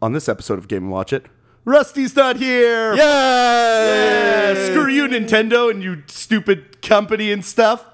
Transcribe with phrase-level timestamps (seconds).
[0.00, 1.26] On this episode of Game and Watch It,
[1.64, 2.94] Rusty's not here.
[2.94, 7.84] Yeah, screw you, Nintendo, and you stupid company and stuff.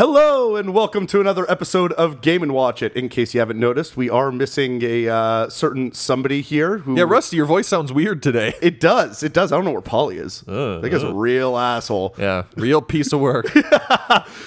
[0.00, 2.96] Hello and welcome to another episode of Game and Watch It.
[2.96, 6.96] In case you haven't noticed, we are missing a uh, certain somebody here who.
[6.96, 8.54] Yeah, Rusty, your voice sounds weird today.
[8.62, 9.22] It does.
[9.22, 9.52] It does.
[9.52, 10.42] I don't know where Polly is.
[10.48, 12.14] I think it's a real asshole.
[12.16, 13.52] Yeah, real piece of work.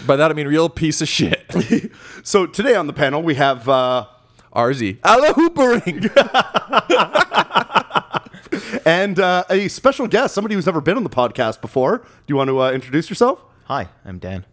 [0.07, 1.45] By that I mean real piece of shit.
[2.23, 4.07] So today on the panel we have uh,
[4.55, 4.97] RZ.
[5.03, 6.09] Alla hoopering.
[8.87, 11.99] and uh, a special guest, somebody who's never been on the podcast before.
[11.99, 13.45] Do you want to uh, introduce yourself?
[13.65, 14.47] Hi, I'm Dan.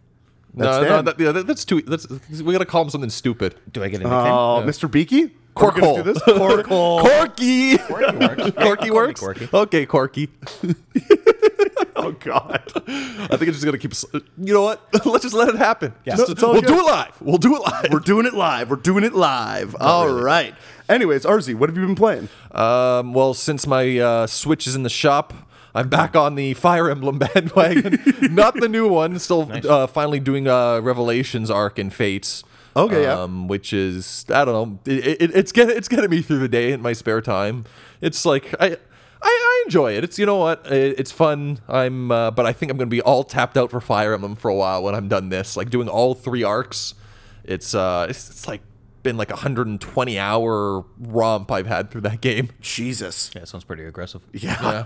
[0.53, 1.05] No, That's no, Dan.
[1.05, 1.81] that, yeah, that- that's too.
[1.81, 2.07] That's
[2.41, 3.55] we gotta call him something stupid.
[3.71, 4.31] Do I get a nickname?
[4.33, 4.89] Oh, Mr.
[4.89, 5.35] Beaky?
[5.55, 5.95] We're gonna Corkhole.
[5.97, 6.23] do this?
[6.23, 7.01] Corkhole.
[7.01, 7.77] Corky.
[7.77, 8.35] Corky works.
[8.51, 9.19] Corky Corky, works.
[9.19, 9.49] Corky.
[9.53, 10.29] Okay, Corky.
[11.97, 12.61] oh, God.
[12.87, 13.93] I think it's just gonna keep.
[14.37, 14.81] You know what?
[15.05, 15.93] Let's just let it happen.
[16.05, 16.15] Yeah.
[16.15, 16.67] Just- No, we'll good.
[16.67, 17.21] do it live.
[17.21, 17.87] We'll do it live.
[17.91, 18.69] We're doing it live.
[18.69, 19.75] We're doing it live.
[19.79, 20.45] All right.
[20.45, 20.55] really.
[20.89, 22.27] Anyways, RZ, what have you been playing?
[22.51, 25.33] Um, well, since my uh, Switch is in the shop,
[25.73, 27.99] I'm back on the Fire Emblem bandwagon.
[28.33, 29.19] Not the new one.
[29.19, 32.43] Still, uh, finally doing uh, Revelations arc and Fates.
[32.75, 33.21] Okay, yeah.
[33.21, 34.53] um, Which is I don't
[34.85, 34.91] know.
[34.91, 37.65] It, it, it's getting it's getting me through the day in my spare time.
[38.01, 38.77] It's like I.
[39.23, 40.03] I, I enjoy it.
[40.03, 41.59] It's you know what, it, it's fun.
[41.69, 44.49] I'm, uh, but I think I'm gonna be all tapped out for Fire Emblem for
[44.49, 45.55] a while when I'm done this.
[45.55, 46.95] Like doing all three arcs,
[47.43, 48.61] it's uh, it's, it's like
[49.03, 52.49] been like a 120 hour romp I've had through that game.
[52.61, 53.29] Jesus.
[53.35, 54.23] Yeah, sounds pretty aggressive.
[54.33, 54.57] Yeah.
[54.59, 54.85] Yeah.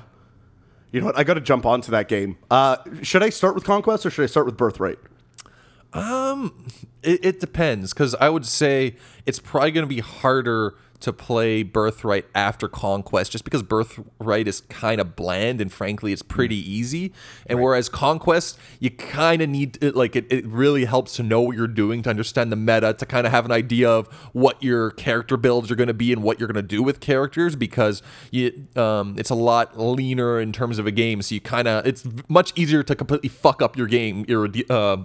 [0.91, 1.17] You know what?
[1.17, 2.38] I got to jump onto that game.
[2.50, 5.00] Uh, should I start with Conquest or should I start with Birthright?
[7.03, 10.75] It, it depends because I would say it's probably going to be harder
[11.06, 16.23] to play Birthright after Conquest just because Birthright is kind of bland and frankly it's
[16.23, 17.14] pretty easy.
[17.45, 21.42] And whereas Conquest, you kind of need it, like it, it really helps to know
[21.42, 24.61] what you're doing to understand the meta, to kind of have an idea of what
[24.64, 27.56] your character builds are going to be and what you're going to do with characters
[27.56, 31.21] because you um, it's a lot leaner in terms of a game.
[31.21, 35.04] So you kind of it's much easier to completely fuck up your game, your uh,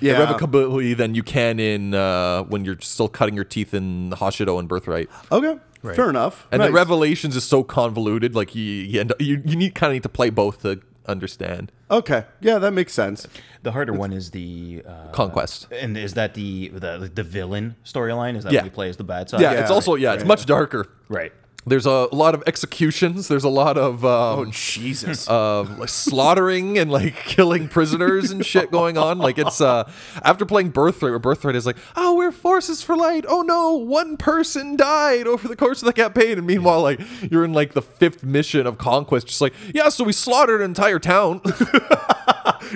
[0.00, 0.16] Yeah.
[0.16, 4.68] irrevocably than you can in uh, when you're still cutting your teeth in Hoshido and
[4.68, 5.08] Birthright.
[5.32, 5.58] Okay.
[5.94, 6.46] Fair enough.
[6.50, 6.68] And Nice.
[6.68, 9.94] the Revelations is so convoluted, like you you, end up, you, you need kind of
[9.94, 12.24] need to play both to understand Okay.
[12.40, 13.28] Yeah, that makes sense.
[13.62, 15.68] The harder one is the uh, Conquest.
[15.70, 18.36] and is that the the the villain storyline?
[18.36, 18.60] Is that Yeah.
[18.62, 19.40] what you play as the bad side?
[19.40, 20.28] Yeah, yeah, it's also yeah, it's yeah.
[20.28, 20.88] much darker.
[21.08, 21.32] right.
[21.68, 23.26] There's a lot of executions.
[23.26, 25.26] There's a lot of um, Oh, Jesus.
[25.26, 29.18] of like, slaughtering and like killing prisoners and shit going on.
[29.18, 29.90] Like it's uh
[30.22, 33.24] after playing Birthright, where Birthright is like, oh, we're forces for light.
[33.28, 37.00] Oh no, one person died over the course of the campaign, and meanwhile, like
[37.30, 40.66] you're in like the fifth mission of Conquest, just like yeah, so we slaughtered an
[40.66, 41.40] entire town.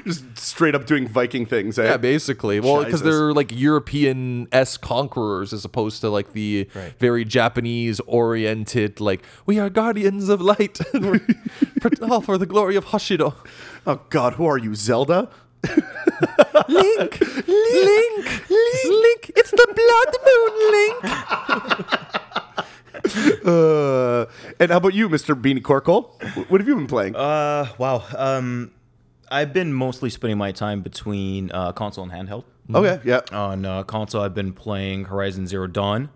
[0.04, 1.84] Just straight up doing Viking things, eh?
[1.84, 2.60] yeah, basically.
[2.60, 6.92] Well, because they're like European s conquerors as opposed to like the Right.
[6.98, 11.20] very Japanese oriented, like we are guardians of light, and we're
[12.10, 13.34] all for the glory of Hoshido.
[13.86, 14.34] Oh, God.
[14.34, 15.28] Who are you, Zelda?
[16.68, 19.30] Link, Link, Link, Link.
[19.36, 22.00] It's the blood moon, Link.
[23.44, 24.26] Uh,
[24.58, 25.34] and how about you, Mr.
[25.40, 26.12] Beanie Corkle?
[26.48, 27.16] What have you been playing?
[27.16, 28.04] Uh, wow.
[28.16, 28.70] Um,
[29.30, 32.44] I've been mostly spending my time between uh, console and handheld.
[32.74, 33.00] okay.
[33.04, 33.20] Yeah.
[33.32, 36.10] On uh, console, I've been playing Horizon Zero Dawn.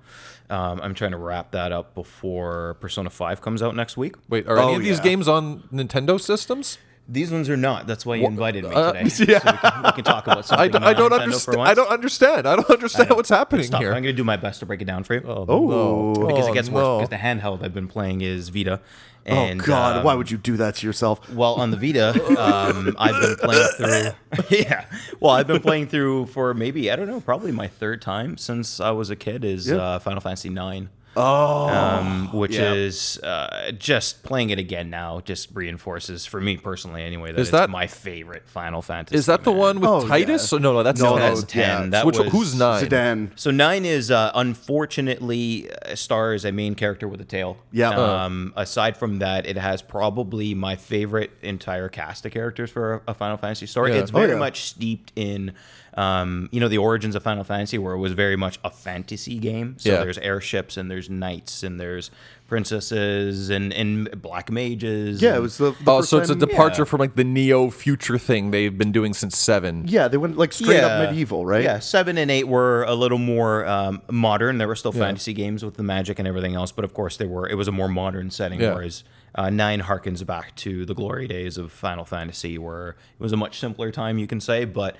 [0.50, 4.16] Um, I'm trying to wrap that up before Persona 5 comes out next week.
[4.28, 5.04] Wait, are Oh, any of these yeah.
[5.04, 6.78] games on Nintendo systems?
[7.06, 7.86] These ones are not.
[7.86, 9.08] That's why you invited me uh, today.
[9.10, 10.70] So we, can, we can talk about I, something.
[10.72, 11.60] d- I don't non-Nintendo for understand.
[11.68, 12.48] I don't understand.
[12.48, 13.80] I don't understand what's happening Stop.
[13.82, 13.90] here.
[13.92, 15.22] I'm going to do my best to break it down for you.
[15.26, 15.44] Oh.
[15.46, 16.26] no.
[16.26, 16.74] because Oh, it gets no.
[16.98, 17.08] worse.
[17.08, 18.80] Because the handheld I've been playing is Vita.
[19.26, 19.98] Oh, God.
[19.98, 21.30] um, Why would you do that to yourself?
[21.30, 22.10] Well, on the Vita,
[22.42, 24.56] um, I've been playing through.
[24.58, 24.86] Yeah.
[25.20, 28.80] Well, I've been playing through for maybe I don't know, probably my third time since
[28.80, 29.44] I was a kid.
[29.44, 29.76] Is Yeah.
[29.76, 30.86] uh, Final Fantasy IX.
[31.16, 31.68] Oh.
[31.68, 32.72] um, which yeah.
[32.72, 37.48] is uh, just playing it again now just reinforces for me personally anyway that Is
[37.48, 39.16] it's that- my favorite Final Fantasy.
[39.16, 39.58] Is that the man.
[39.58, 40.50] one with Oh, Tidus?
[40.52, 40.56] yeah.
[40.56, 41.60] Or no, no, that's No, no, that's 10.
[41.84, 41.88] yeah.
[41.90, 42.84] That Which was, who's nine?
[42.84, 43.30] Zidane.
[43.36, 47.56] So nine is uh, unfortunately uh, stars a main character with a tail.
[47.72, 47.90] Yeah.
[47.90, 53.10] Um, aside from that, it has probably my favorite entire cast of characters for a,
[53.12, 53.92] a Final Fantasy story.
[53.92, 54.00] Yeah.
[54.00, 54.38] It's Oh, very yeah.
[54.38, 55.52] much steeped in,
[55.96, 59.38] um, you know, the origins of Final Fantasy, where it was very much a fantasy
[59.38, 59.76] game.
[59.78, 60.00] So Yeah.
[60.00, 62.10] there's airships and there's knights and there's
[62.48, 65.20] princesses and, and black mages.
[65.22, 65.70] Yeah, it was the.
[65.84, 66.86] the Oh, first so it's a departure yeah.
[66.86, 69.84] from like the neo future thing they've been doing since seven.
[69.86, 71.62] Yeah, they went like straight up medieval, right?
[71.62, 74.58] Yeah, seven and eight were a little more um, modern.
[74.58, 77.26] There were still fantasy games with the magic and everything else, but of course they
[77.26, 77.48] were.
[77.48, 78.60] It was a more modern setting.
[78.60, 78.74] Yeah.
[78.74, 79.04] Whereas
[79.36, 83.36] Uh, nine harkens back to the glory days of Final Fantasy, where it was a
[83.36, 84.64] much simpler time, you can say.
[84.64, 84.96] But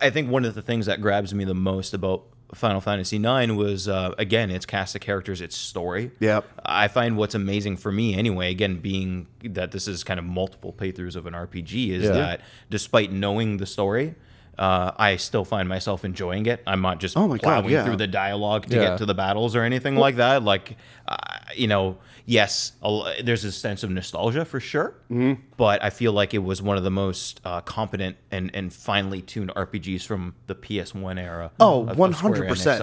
[0.00, 2.24] I think one of the things that grabs me the most about
[2.54, 6.10] Final Fantasy IX was uh, again its cast of characters, its story.
[6.20, 6.44] Yep.
[6.66, 10.74] I find what's amazing for me anyway, again being that this is kind of multiple
[10.74, 12.10] playthroughs of an RPG, is Yeah.
[12.12, 14.16] that despite knowing the story.
[14.58, 16.62] Uh, I still find myself enjoying it.
[16.66, 17.84] I'm not just Oh my God, plowing yeah.
[17.86, 18.82] through the dialogue to Yeah.
[18.90, 20.42] get to the battles or anything like that.
[20.42, 20.76] Like,
[21.08, 21.16] uh,
[21.56, 21.96] you know,
[22.26, 25.40] yes, a there's a sense of nostalgia for sure, Mm-hmm.
[25.56, 29.22] but I feel like it was one of the most uh, competent and, and finely
[29.22, 31.50] tuned RPGs from the PS1 era.
[31.60, 31.98] Oh, of-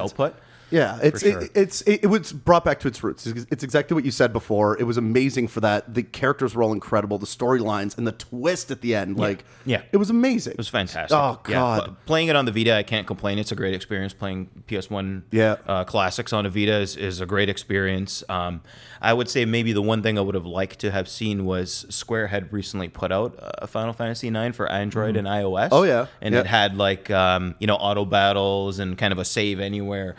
[0.05, 0.13] of
[0.69, 0.89] Square 100%.
[0.89, 1.01] Enix output.
[1.01, 1.41] Yeah, it's sure.
[1.41, 3.25] it, it's it, it was brought back to its roots.
[3.27, 4.77] It's, exactly what you said before.
[4.79, 5.93] It was amazing for that.
[5.93, 7.17] The characters were all incredible.
[7.17, 9.81] The storylines and the twist at the end, like Yeah.
[9.91, 10.53] it was amazing.
[10.53, 11.15] It was fantastic.
[11.17, 13.39] Oh god, but playing it on the Vita, I can't complain.
[13.39, 14.13] It's a great experience.
[14.13, 15.57] Playing PS1 Yeah.
[15.67, 18.23] uh, classics on a Vita is, is a great experience.
[18.29, 18.61] Um,
[19.01, 21.85] I would say maybe the one thing I would have liked to have seen was
[21.89, 25.69] Square had recently put out a Final Fantasy IX for Android and iOS.
[25.71, 26.07] Oh, yeah.
[26.21, 26.41] and Yeah.
[26.41, 30.15] it had like um, you know auto battles and kind of a save anywhere.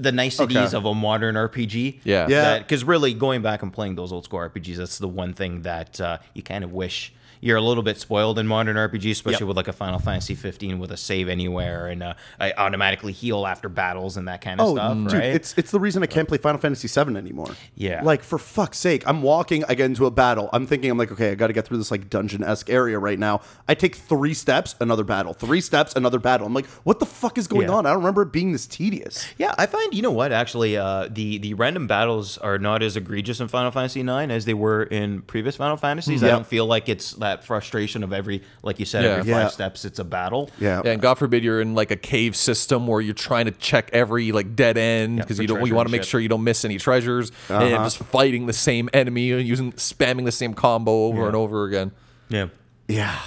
[0.00, 0.76] The niceties Okay.
[0.76, 2.00] of a modern RPG.
[2.04, 2.26] Yeah.
[2.28, 2.58] Yeah.
[2.58, 6.00] Because really, going back and playing those old school RPGs, that's the one thing that
[6.00, 9.48] uh, you kind of wish you're a little bit spoiled in modern RPGs, especially Yep.
[9.48, 13.46] with like a Final Fantasy 15 with a save anywhere and uh, I automatically heal
[13.46, 15.24] after battles and that kind of Oh, stuff, dude, right?
[15.24, 17.50] it's it's the reason I can't play Final Fantasy 7 anymore.
[17.74, 18.02] Yeah.
[18.02, 20.48] like for fuck's sake, I'm walking, I get into a battle.
[20.52, 22.98] I'm thinking, I'm like, okay, I got to get through this like dungeon esque area
[22.98, 23.40] right now.
[23.68, 25.32] I take three steps, another battle.
[25.34, 26.46] Three steps, another battle.
[26.46, 27.74] I'm like, what the fuck is going Yeah.
[27.74, 27.86] on?
[27.86, 29.26] I don't remember it being this tedious.
[29.38, 32.96] yeah, I find you know what actually uh, the the random battles are not as
[32.96, 36.22] egregious in Final Fantasy 9 as they were in previous Final Fantasies.
[36.24, 39.10] I don't feel like it's that frustration of every like you said Yeah.
[39.18, 39.42] every Yeah.
[39.44, 40.50] five steps it's a battle.
[40.60, 43.50] Yeah, Yeah, and God forbid you're in like a cave system where you're trying to
[43.52, 46.08] check every like dead end because for you don't you want to and make shit.
[46.10, 47.84] sure you don't miss any treasures and Uh-huh.
[47.84, 51.92] just fighting the same enemy and using spamming the same combo over and over again.
[52.28, 52.46] Yeah.
[52.88, 53.18] yeah,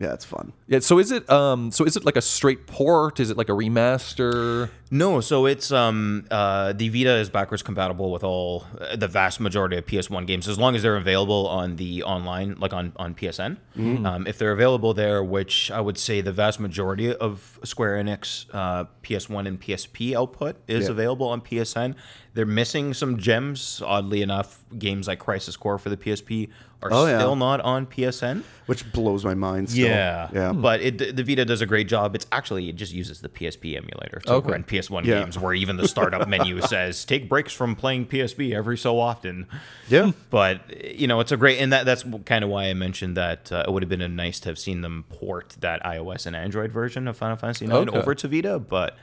[0.00, 0.12] yeah.
[0.14, 0.52] It's fun.
[0.66, 3.20] Yeah, so is it um so is it like a straight port?
[3.20, 4.70] Is it like a remaster?
[4.90, 9.38] No, so it's um uh the Vita is backwards compatible with all uh, the vast
[9.40, 13.14] majority of PS1 games as long as they're available on the online like on on
[13.14, 13.58] PSN.
[14.06, 18.46] Um, if they're available there, which I would say the vast majority of Square Enix
[18.52, 20.90] uh, PS1 and PSP output is Yeah.
[20.90, 21.94] available on PSN.
[22.34, 23.82] They're missing some gems.
[23.84, 26.48] Oddly enough, games like Crisis Core for the PSP
[26.82, 27.18] are Oh, yeah.
[27.18, 28.42] still not on PSN.
[28.66, 29.68] Which blows my mind.
[29.70, 29.88] Still.
[29.88, 30.52] Yeah, yeah.
[30.52, 32.14] But it, the- the Vita does a great job.
[32.14, 34.52] It's actually it just uses the PSP emulator to Okay.
[34.52, 35.20] run PS1 Yeah.
[35.22, 39.46] games, where even the startup menu says take breaks from playing PSP every so often.
[39.88, 40.12] yeah.
[40.30, 40.60] But
[40.98, 43.64] you know, it's a great, and that that's kind of why I mentioned that uh,
[43.66, 47.08] it would have been nice to have seen them port that iOS and Android version
[47.08, 47.98] of Final Fantasy IX Okay.
[47.98, 48.58] over to Vita.
[48.60, 48.96] But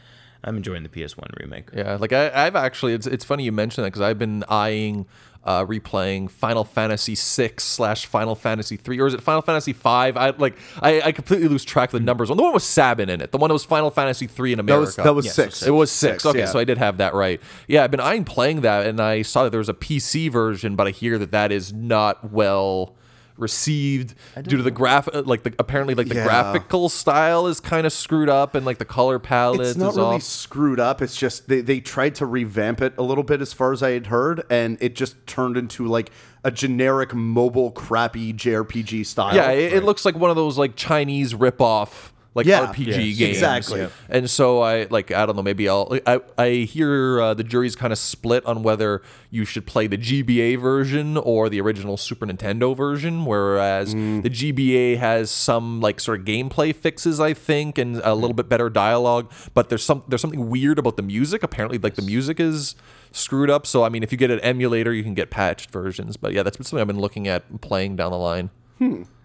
[0.44, 1.70] I'm enjoying the PS1 remake.
[1.76, 5.06] Yeah, like I, I've actually it's it's funny you mention that because I've been eyeing
[5.48, 10.16] uh, replaying Final Fantasy six slash Final Fantasy three or is it Final Fantasy five?
[10.18, 12.30] I like I, I completely lose track of the numbers.
[12.30, 14.58] On the one with Sabin in it, the one that was Final Fantasy three in
[14.58, 14.86] That America.
[14.86, 15.56] was that was Yes, six.
[15.60, 15.68] six.
[15.68, 16.26] It was six.
[16.26, 16.46] okay, yeah.
[16.46, 17.42] so I did have that right.
[17.68, 20.76] Yeah, I've been eyeing playing that, and I saw that there was a PC version,
[20.76, 22.94] but I hear that that is not well
[23.38, 25.08] received due to the graph.
[25.14, 26.24] uh, Like the apparently like the Yeah.
[26.26, 29.98] graphical style is kind of screwed up, and like the color palette it's not is
[29.98, 30.24] really off.
[30.24, 31.02] screwed up.
[31.02, 33.92] It's just they, they tried to revamp it a little bit as far as I
[33.92, 36.12] had heard, and it just turned into like
[36.44, 39.36] a generic mobile crappy JRPG style.
[39.36, 43.18] Yeah, it, it looks like one of those like Chinese rip-off like Yeah, RPG yes,
[43.18, 43.22] games.
[43.38, 43.80] exactly.
[43.82, 43.90] Yeah.
[44.10, 47.76] And so I like I don't know maybe I'll I, I hear uh, the jury's
[47.76, 52.26] kind of split on whether you should play the GBA version or the original Super
[52.26, 54.24] Nintendo version whereas Mm.
[54.24, 58.48] the GBA has some like sort of gameplay fixes I think and a little bit
[58.48, 62.40] better dialogue but there's some there's something weird about the music apparently like the music
[62.40, 62.76] is
[63.12, 66.18] screwed up so I mean if you get an emulator you can get patched versions
[66.18, 68.50] but yeah that's been something I've been looking at playing down the line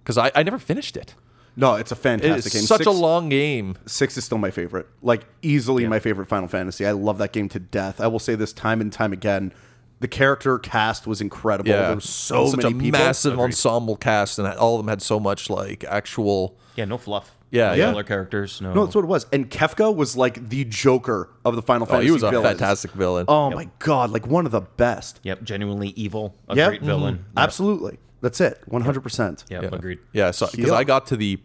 [0.02, 1.14] because I, I never finished it.
[1.56, 2.62] No, it's a fantastic It's game.
[2.64, 3.76] such Six, a long game.
[3.86, 6.86] Six is still my favorite, like easily my favorite Final Fantasy.
[6.86, 8.00] I love that game to death.
[8.00, 9.52] I will say this time and time again.
[10.00, 11.70] The character cast was incredible.
[11.70, 12.98] Yeah, there was so such many a people.
[13.00, 16.56] massive ensemble cast, and all of them had so much like actual.
[16.74, 17.36] Yeah, no fluff.
[17.52, 17.90] Yeah, no yeah.
[17.90, 18.60] filler characters.
[18.62, 19.26] No, No, that's what it was.
[19.30, 22.06] And Kefka was like the Joker of the Final Oh, Fantasy.
[22.06, 22.48] he was a villains.
[22.48, 23.26] fantastic villain.
[23.28, 25.20] Oh my god, like one of the best.
[25.22, 26.34] Yep, genuinely evil.
[26.48, 26.68] A Yep.
[26.68, 27.16] great villain.
[27.18, 27.22] Mhm.
[27.42, 27.98] Absolutely.
[28.22, 28.62] That's it.
[28.66, 29.44] One hundred percent.
[29.50, 29.60] Yeah.
[29.60, 29.98] agreed.
[30.14, 30.76] Yeah, so because Yeah.
[30.76, 31.38] I got to the,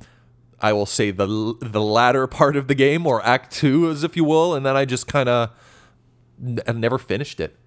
[0.62, 4.15] I will say the the latter part of the game or Act Two, as if
[4.15, 5.50] you will, and then I just kind of,
[6.41, 7.57] n- I never finished it.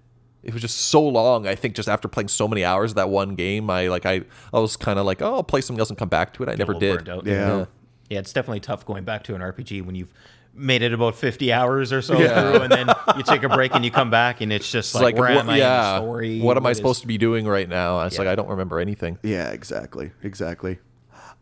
[0.43, 1.45] It was just so long.
[1.45, 4.21] I think just after playing so many hours of that one game, I like I
[4.51, 6.49] I was kind of like, oh, I'll play something else and come back to it.
[6.49, 7.05] I never little did.
[7.05, 7.25] burnt out.
[7.27, 7.65] Yeah.
[8.09, 10.11] Yeah, it's definitely tough going back to an RPG when you've
[10.53, 12.51] made it about 50 hours or so Yeah.
[12.51, 15.01] through, and then you take a break and you come back, and it's just It's
[15.01, 16.41] like, where what, am I yeah, in the story?
[16.41, 18.01] what am I is- supposed to be doing right now?
[18.01, 19.17] It's like I don't remember anything.
[19.23, 20.79] Yeah, exactly, exactly.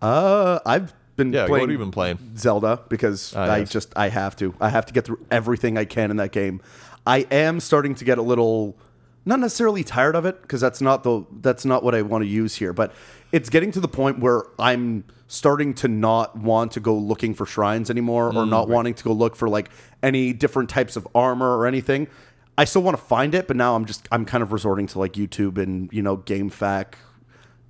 [0.01, 2.17] Uh, I've been Yeah, playing what have you been playing?
[2.37, 3.69] Zelda because Ah, I yes.
[3.71, 4.53] just I have to.
[4.61, 6.61] I have to get through everything I can in that game.
[7.05, 8.77] I am starting to get a little
[9.25, 12.27] not necessarily tired of it because that's not the that's not what I want to
[12.29, 12.93] use here, but
[13.31, 17.45] it's getting to the point where I'm starting to not want to go looking for
[17.45, 19.69] shrines anymore or not wanting to go look for like
[20.03, 22.07] any different types of armor or anything.
[22.57, 24.99] I still want to find it, but now I'm just I'm kind of resorting to
[24.99, 26.95] like YouTube and you know GameFAQ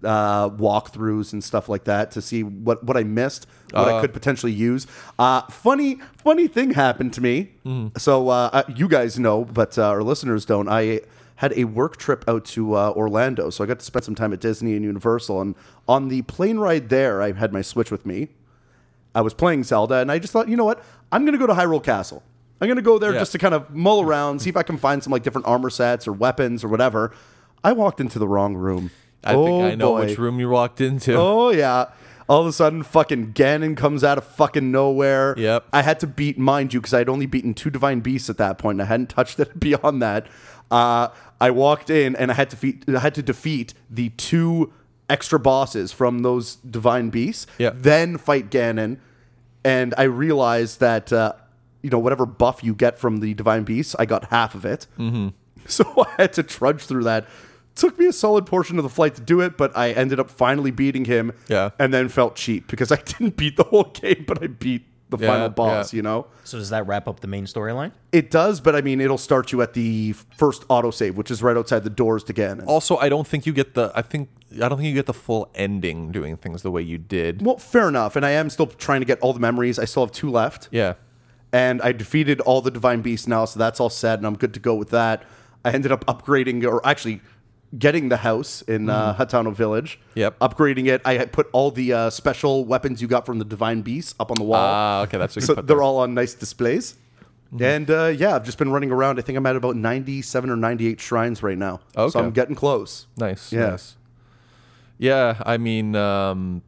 [0.04, 4.14] uh, walkthroughs and stuff like that to see what, what I missed, what I could
[4.14, 4.88] potentially use.
[5.20, 7.52] Uh, funny funny thing happened to me.
[7.98, 10.70] So uh, uh, you guys know, but uh, our listeners don't.
[10.70, 11.02] I
[11.40, 14.34] had a work trip out to uh, Orlando, so I got to spend some time
[14.34, 15.40] at Disney and Universal.
[15.40, 15.56] And
[15.88, 18.28] on the plane ride there, I had my Switch with me.
[19.16, 20.84] I was playing Zelda, and I just thought, you know what?
[21.14, 22.24] I'm going to go to Hyrule Castle.
[22.60, 23.20] I'm going to go there Yeah.
[23.20, 25.70] just to kind of mull around, see if I can find some like different armor
[25.70, 27.14] sets or weapons or whatever.
[27.64, 28.92] I walked into the wrong room.
[29.24, 30.08] I oh, think I know boy.
[30.08, 31.16] which room you walked into.
[31.16, 31.86] Oh yeah.
[32.28, 35.34] All of a sudden, fucking Ganon comes out of fucking nowhere.
[35.38, 35.66] Yep.
[35.74, 38.38] I had to beat, mind you, because I had only beaten two divine beasts at
[38.38, 38.76] that point.
[38.76, 40.28] And I hadn't touched it beyond that.
[40.70, 41.08] Uh,
[41.42, 44.74] I walked in and I had to defeat, I had to defeat the two
[45.10, 47.48] extra bosses from those divine beasts.
[47.58, 47.76] Yep.
[47.78, 48.98] Then fight Ganon,
[49.64, 51.34] and I realized that uh,
[51.82, 54.88] you know whatever buff you get from the divine beasts, I got half of it.
[54.98, 55.30] Mm-hmm.
[55.66, 57.28] So I had to trudge through that.
[57.76, 60.32] Took me a solid portion of the flight to do it, but I ended up
[60.32, 61.32] finally beating him.
[61.48, 61.70] Yeah.
[61.78, 65.18] And then felt cheap because I didn't beat the whole game, but I beat the
[65.18, 65.98] Yeah, final boss, yeah.
[65.98, 66.28] you know?
[66.44, 67.92] So does that wrap up the main storyline?
[68.12, 71.58] It does, but I mean, it'll start you at the first autosave, which is right
[71.58, 72.66] outside the doors to Ganon.
[72.68, 73.92] Also, I don't think you get the.
[73.96, 76.98] I think I don't think you get the full ending doing things the way you
[76.98, 77.44] did.
[77.46, 78.16] Well, fair enough.
[78.16, 79.78] And I am still trying to get all the memories.
[79.80, 80.70] I still have two left.
[80.72, 80.94] Yeah.
[81.52, 84.54] and I defeated all the divine beasts now, so that's all set, and I'm good
[84.54, 85.24] to go with that.
[85.66, 87.22] I ended up upgrading, or actually
[87.78, 90.00] getting the house in uh, Hateno Village.
[90.10, 90.20] Mm-hmm.
[90.20, 90.40] Yep.
[90.40, 91.02] Upgrading it.
[91.06, 94.32] I had put all the uh, special weapons you got from the divine beasts up
[94.32, 94.60] on the wall.
[94.60, 95.84] Ah, okay, that's what you so put they're there.
[95.84, 96.96] all on nice displays.
[97.60, 99.18] And uh, yeah, I've just been running around.
[99.18, 101.80] I think I'm at about 97 or 98 shrines right now.
[101.98, 102.12] Okay.
[102.12, 103.08] So I'm getting close.
[103.18, 103.52] Nice.
[103.52, 103.72] Yeah.
[103.72, 103.96] Nice.
[105.00, 106.62] Yeah, I mean, um,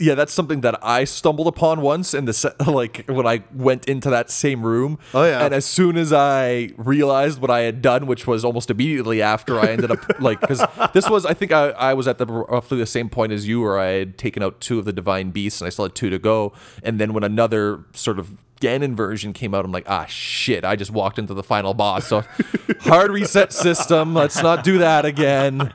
[0.00, 3.88] yeah, that's something that I stumbled upon once in the se- like when I went
[3.88, 4.98] into that same room.
[5.12, 5.44] Oh, yeah.
[5.44, 9.58] And as soon as I realized what I had done, which was almost immediately after
[9.58, 12.78] I ended up like because this was I think I, I was at the roughly
[12.78, 15.60] the same point as you, where I had taken out two of the divine beasts
[15.60, 16.52] and I still had two to go.
[16.82, 20.64] And then when another sort of Ganon version came out, I'm like, ah, shit!
[20.64, 22.06] I just walked into the final boss.
[22.06, 22.24] So
[22.80, 24.14] hard reset system.
[24.14, 25.72] Let's not do that again.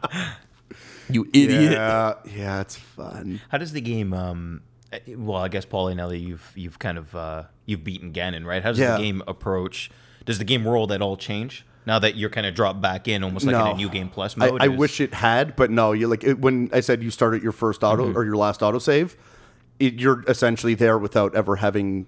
[1.10, 1.72] You idiot.
[1.74, 3.42] Yeah, yeah, it's fun.
[3.50, 4.13] How does the game?
[4.13, 4.62] Um,
[4.92, 8.46] eh, well, I guess Paulie, now that you've you've kind of uh, you've beaten Ganon,
[8.46, 8.62] right?
[8.63, 8.98] How does Yeah.
[8.98, 9.89] the game approach?
[10.25, 13.24] Does the game world at all change now that you're kind of dropped back in,
[13.24, 14.62] almost like in a new game plus I, mode?
[14.62, 15.92] I Is- wish it had, but no.
[15.94, 18.18] You like it, when I said you start at your first auto Mm-hmm.
[18.18, 19.16] or your last autosave,
[19.80, 22.06] it, you're essentially there without ever having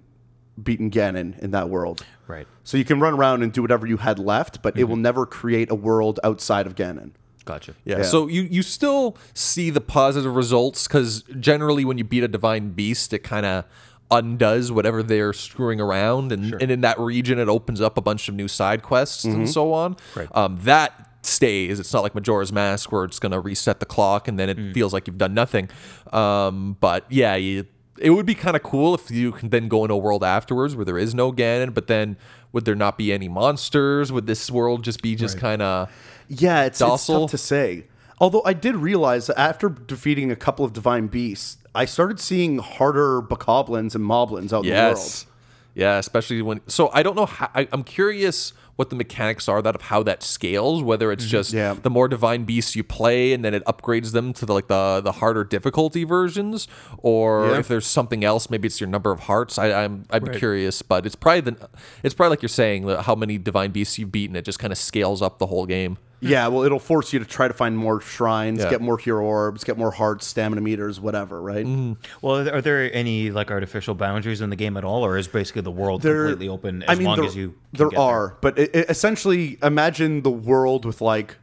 [0.61, 2.05] beaten Ganon in that world.
[2.27, 2.45] right.
[2.63, 4.89] So you can run around and do whatever you had left, but it Mm-hmm.
[4.89, 7.11] will never create a world outside of Ganon.
[7.45, 7.75] Gotcha.
[7.85, 7.97] Yeah.
[7.97, 8.03] Yeah.
[8.03, 12.69] So you you still see the positive results because generally when you beat a divine
[12.69, 13.65] beast, it kind of
[14.11, 18.27] undoes whatever they're screwing around, and and in that region, it opens up a bunch
[18.29, 19.95] of new side quests and so on.
[20.15, 20.27] Right.
[20.35, 21.79] Um, that stays.
[21.79, 24.73] It's not like Majora's Mask where it's going to reset the clock and then it
[24.73, 25.69] feels like you've done nothing.
[26.11, 27.67] Um, but yeah, you,
[27.99, 30.75] it would be kind of cool if you can then go into a world afterwards
[30.75, 32.17] where there is no Ganon, but then
[32.51, 34.11] would there not be any monsters?
[34.11, 35.91] Would this world just be just kind of
[36.31, 37.21] Yeah, it's, it's Docile?
[37.21, 37.85] tough to say.
[38.19, 42.59] Although I did realize that after defeating a couple of divine beasts, I started seeing
[42.59, 44.97] harder bokoblins and moblins out in the world.
[44.97, 45.25] Yes.
[45.73, 46.61] Yeah, especially when.
[46.67, 47.49] So I don't know how.
[47.55, 50.83] I, I'm curious what the mechanics are that of how that scales.
[50.83, 51.31] Whether it's mm-hmm.
[51.31, 51.73] just Yeah.
[51.73, 55.01] the more divine beasts you play, and then it upgrades them to the like the
[55.01, 57.59] the harder difficulty versions, or Yeah.
[57.59, 58.49] if there's something else.
[58.49, 59.57] Maybe it's your number of hearts.
[59.57, 61.69] I, I'm I'm curious, but it's probably the
[62.03, 64.35] it's probably like you're saying that how many divine beasts you've beaten.
[64.35, 65.97] It just kind of scales up the whole game.
[66.23, 68.69] Yeah, well, it'll force you to try to find more shrines, Yeah.
[68.69, 71.65] get more hero orbs, get more hearts, stamina meters, whatever, right?
[71.65, 71.93] Mm-hmm.
[72.21, 75.63] Well, are there any like artificial boundaries in the game at all, or is basically
[75.63, 77.47] the world There- completely open as long there, as you?
[77.49, 78.05] can there get there?
[78.05, 81.37] are, but it, it- essentially, imagine the world with like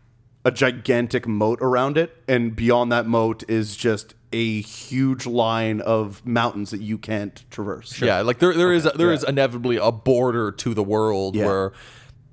[0.44, 6.24] a gigantic moat around it, and beyond that moat is just a huge line of
[6.24, 8.00] mountains that you can't traverse.
[8.00, 11.46] Yeah, like there there is there is inevitably a border to the world Yeah.
[11.46, 11.72] where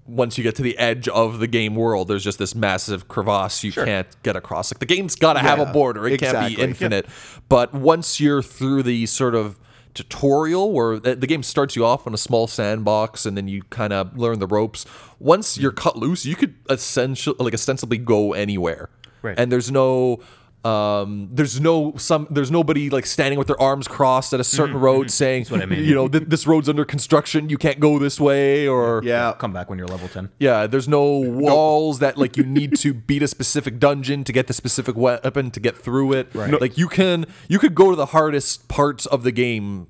[0.06, 3.64] once you get to the edge of the game world, there's just this massive crevasse
[3.64, 4.72] you can't get across.
[4.72, 7.08] Like the game's got to have a border; it can't be infinite.
[7.50, 9.60] But once you're through the sort of
[9.96, 13.94] tutorial where the game starts you off on a small sandbox and then you kind
[13.94, 14.86] of learn the ropes.
[15.20, 18.90] Once you're cut loose, you could essentially like ostensibly go anywhere.
[19.22, 19.40] Right.
[19.40, 20.20] And there's no
[20.66, 24.76] um there's no some there's nobody like standing with their arms crossed at a certain
[24.78, 25.84] road saying what I mean.
[25.86, 29.34] you know th- this road's under construction you can't go this way or Yeah.
[29.38, 30.30] Come back when you're level 10.
[30.40, 34.48] yeah, there's no walls that like you need to beat a specific dungeon to get
[34.48, 36.30] the specific weapon to get through it.
[36.34, 36.60] Right.
[36.60, 39.88] Like you can you could go to the hardest parts of the game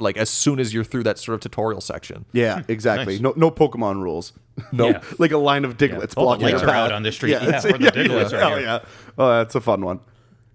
[0.00, 2.24] like as soon as you're through that sort of tutorial section.
[2.32, 3.14] Yeah, exactly.
[3.14, 3.22] Nice.
[3.22, 4.32] No, no Pokemon rules.
[4.72, 4.88] No.
[4.88, 5.02] Yeah.
[5.18, 6.74] like a line of Digletts Oh, the blocking lights are path.
[6.76, 7.30] out on the street.
[7.30, 8.80] Yeah, it's- where the Digletts are Oh yeah.
[9.16, 10.00] Oh, that's a fun one.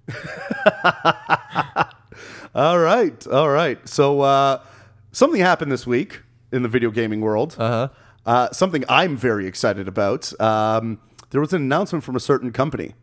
[2.56, 3.88] all right, all right.
[3.88, 4.62] So uh,
[5.12, 6.22] something happened this week
[6.52, 7.56] in the video gaming world.
[7.58, 8.50] Uh-huh.
[8.52, 10.40] something I'm very excited about.
[10.40, 11.00] Um,
[11.32, 12.94] there was an announcement from a certain company,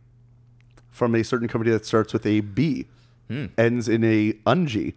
[0.89, 2.87] from a certain company that starts with a B,
[3.29, 3.45] Hmm.
[3.57, 4.95] ends in a ungi.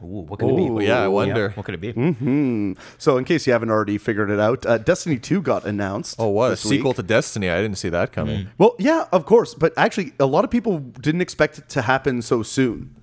[0.00, 0.84] Ooh, what could it be?
[0.86, 1.50] Yeah, I wonder.
[1.50, 1.92] What could it be?
[1.92, 2.72] Mm-hmm.
[2.98, 6.16] So, in case you haven't already figured it out, uh, Destiny 2 got announced.
[6.18, 6.52] Oh, what?
[6.52, 6.96] A sequel week.
[6.96, 7.50] to Destiny.
[7.50, 8.48] I didn't see that coming.
[8.58, 9.54] Well, yeah, of course.
[9.54, 12.94] But actually, a lot of people didn't expect it to happen so soon.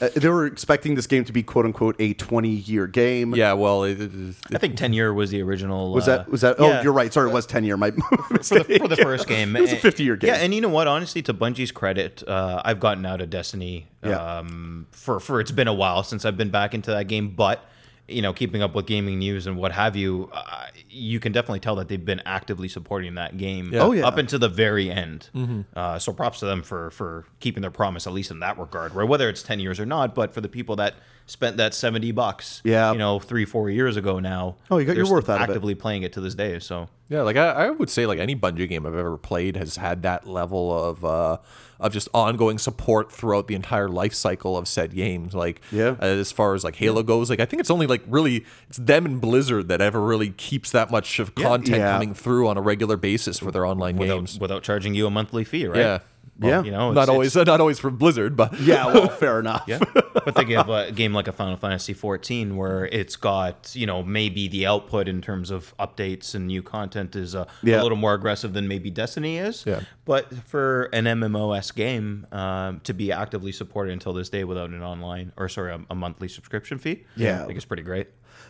[0.00, 3.34] Uh, they were expecting this game to be "quote unquote" a twenty-year game.
[3.34, 5.92] Yeah, well, it, it, I think 10 year was the original.
[5.92, 6.30] Was uh, that?
[6.30, 6.56] Was that?
[6.58, 6.66] yeah.
[6.66, 7.12] Oh, you're right.
[7.12, 7.76] Sorry, it was ten-year.
[7.76, 9.56] My for the, for the first game.
[9.56, 10.28] It was a 50-year game.
[10.28, 10.86] Yeah, and you know what?
[10.86, 14.38] Honestly, to Bungie's credit, uh, I've gotten out of Destiny Yeah.
[14.38, 17.64] um, for for it's been a while since I've been back into that game, but
[18.08, 21.60] you know, keeping up with gaming news and what have you, uh, you can definitely
[21.60, 23.70] tell that they've been actively supporting that game.
[23.72, 23.80] Yeah.
[23.80, 24.06] Oh, yeah.
[24.06, 25.28] up until the very end.
[25.74, 28.94] Uh, so props to them for for keeping their promise, at least in that regard.
[28.94, 30.94] Where whether it's ten years or not, but for the people that
[31.26, 32.92] spent that seventy bucks, Yeah.
[32.92, 35.42] you know, three four years ago now, Oh, you got they're your worth still out
[35.42, 35.52] of it.
[35.52, 36.58] actively playing it to this day.
[36.60, 39.76] So Yeah, like I, I would say, like any Bungie game I've ever played has
[39.76, 41.38] had that level of uh,
[41.78, 45.34] of just ongoing support throughout the entire life cycle of said games.
[45.34, 45.96] Like, Yeah.
[46.00, 49.04] as far as like Halo goes, like I think it's only like really it's them
[49.04, 51.92] and Blizzard that ever really keeps that much of content Yeah.
[51.92, 54.38] coming through on a regular basis for their online without games.
[54.40, 55.78] without charging you a monthly fee, right?
[55.78, 55.98] Yeah,
[56.38, 56.62] Yeah.
[56.62, 58.86] you know, not always not always from Blizzard, but yeah.
[58.86, 59.64] Well, fair enough.
[59.66, 63.86] Yeah, but think of a game like a Final Fantasy 14 where it's got you
[63.86, 67.80] know maybe the output in terms of updates and new content is a, Yeah.
[67.80, 69.64] a little more aggressive than maybe Destiny is.
[69.66, 69.80] Yeah.
[70.04, 74.82] But for an MMOS game um, to be actively supported until this day without an
[74.82, 77.42] online or sorry a, a monthly subscription fee, Yeah.
[77.42, 78.08] I think it's pretty great.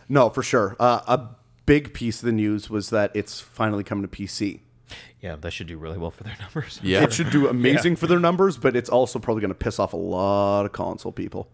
[0.09, 0.75] No, for sure.
[0.79, 1.29] Uh, a
[1.65, 4.59] big piece of the news was that it's finally coming to PC.
[5.21, 6.79] Yeah, that should do really well for their numbers.
[6.83, 9.79] yeah, It should do amazing for their numbers, but it's also probably going to piss
[9.79, 11.49] off a lot of console people.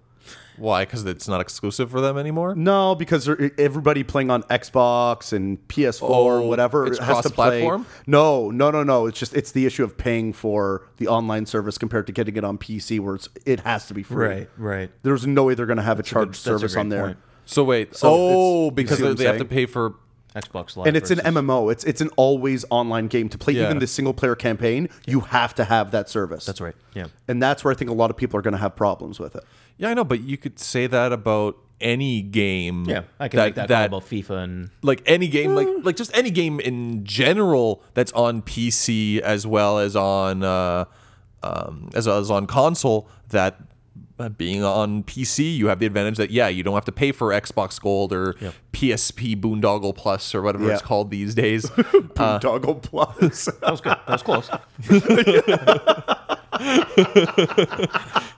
[0.57, 0.85] why?
[0.85, 2.53] Because it's not exclusive for them anymore.
[2.55, 7.61] No, because everybody playing on Xbox and PS4 Oh, whatever it's has to play.
[7.61, 7.85] cross-platform?
[8.07, 9.07] No, no, no, no.
[9.07, 12.43] It's just it's the issue of paying for the online service compared to getting it
[12.43, 14.27] on PC, where it's, it has to be free.
[14.27, 14.91] Right, right.
[15.01, 16.89] There's no way they're going to have a a charge good- that's a service on
[16.89, 17.03] there.
[17.05, 17.17] point.
[17.45, 19.95] So wait, So oh, because you they I'm have to pay for
[20.35, 20.87] Xbox Live.
[20.87, 21.71] And it's an MMO.
[21.71, 23.29] It's it's an always online game.
[23.29, 23.65] To play Yeah.
[23.65, 26.45] even the single player campaign, you have to have that service.
[26.45, 26.75] That's right.
[26.93, 27.05] Yeah.
[27.27, 29.35] And that's where I think a lot of people are going to have problems with
[29.35, 29.43] it.
[29.77, 32.85] Yeah, I know, but you could say that about any game.
[32.85, 35.83] Yeah, I can make that, call about FIFA and like any game, like Mm.
[35.83, 40.85] like just any game in general that's on PC as well as on uh,
[41.41, 43.07] um, as well as on console.
[43.29, 43.59] That
[44.19, 47.11] uh, being on PC, you have the advantage that yeah, you don't have to pay
[47.11, 48.33] for Xbox Gold or
[48.71, 51.65] PSP Boondoggle Plus or whatever it's called these days.
[51.65, 53.45] Boondoggle Plus.
[53.61, 53.97] that was good.
[54.07, 54.49] That was close.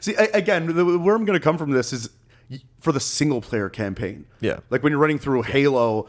[0.00, 2.10] See, I, again, the, where I'm going to come from this is
[2.80, 4.26] for the single player campaign.
[4.40, 4.60] Yeah.
[4.70, 6.08] Like when you're running through Halo,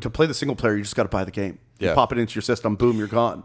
[0.00, 1.58] to play the single player, you just got to buy the game.
[1.78, 1.94] You Yeah.
[1.94, 3.44] pop it into your system, boom, you're gone.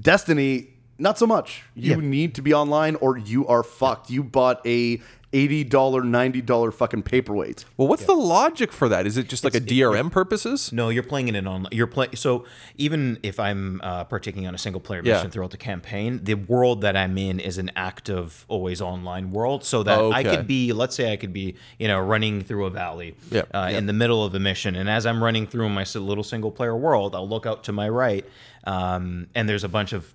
[0.00, 0.68] Destiny,
[0.98, 1.62] not so much.
[1.74, 2.00] You Yeah.
[2.00, 4.10] need to be online or you are fucked.
[4.10, 5.66] You bought a $80,
[6.04, 7.66] $90 fucking paperweight.
[7.76, 9.06] well, what's the logic for that?
[9.06, 10.72] Is it just like a DRM purposes?
[10.72, 11.68] No, you're playing it in online.
[11.70, 12.16] You're playing.
[12.16, 12.46] So
[12.78, 15.14] even if I'm uh, partaking on a single player Yeah.
[15.16, 19.64] mission throughout the campaign, the world that I'm in is an active, always online world.
[19.64, 22.70] So that I could be, let's say, I could be, you know, running through a
[22.70, 23.42] valley Yeah.
[23.52, 26.50] uh, in the middle of a mission, and as I'm running through my little single
[26.50, 28.24] player world, I'll look out to my right,
[28.64, 30.14] um, and there's a bunch of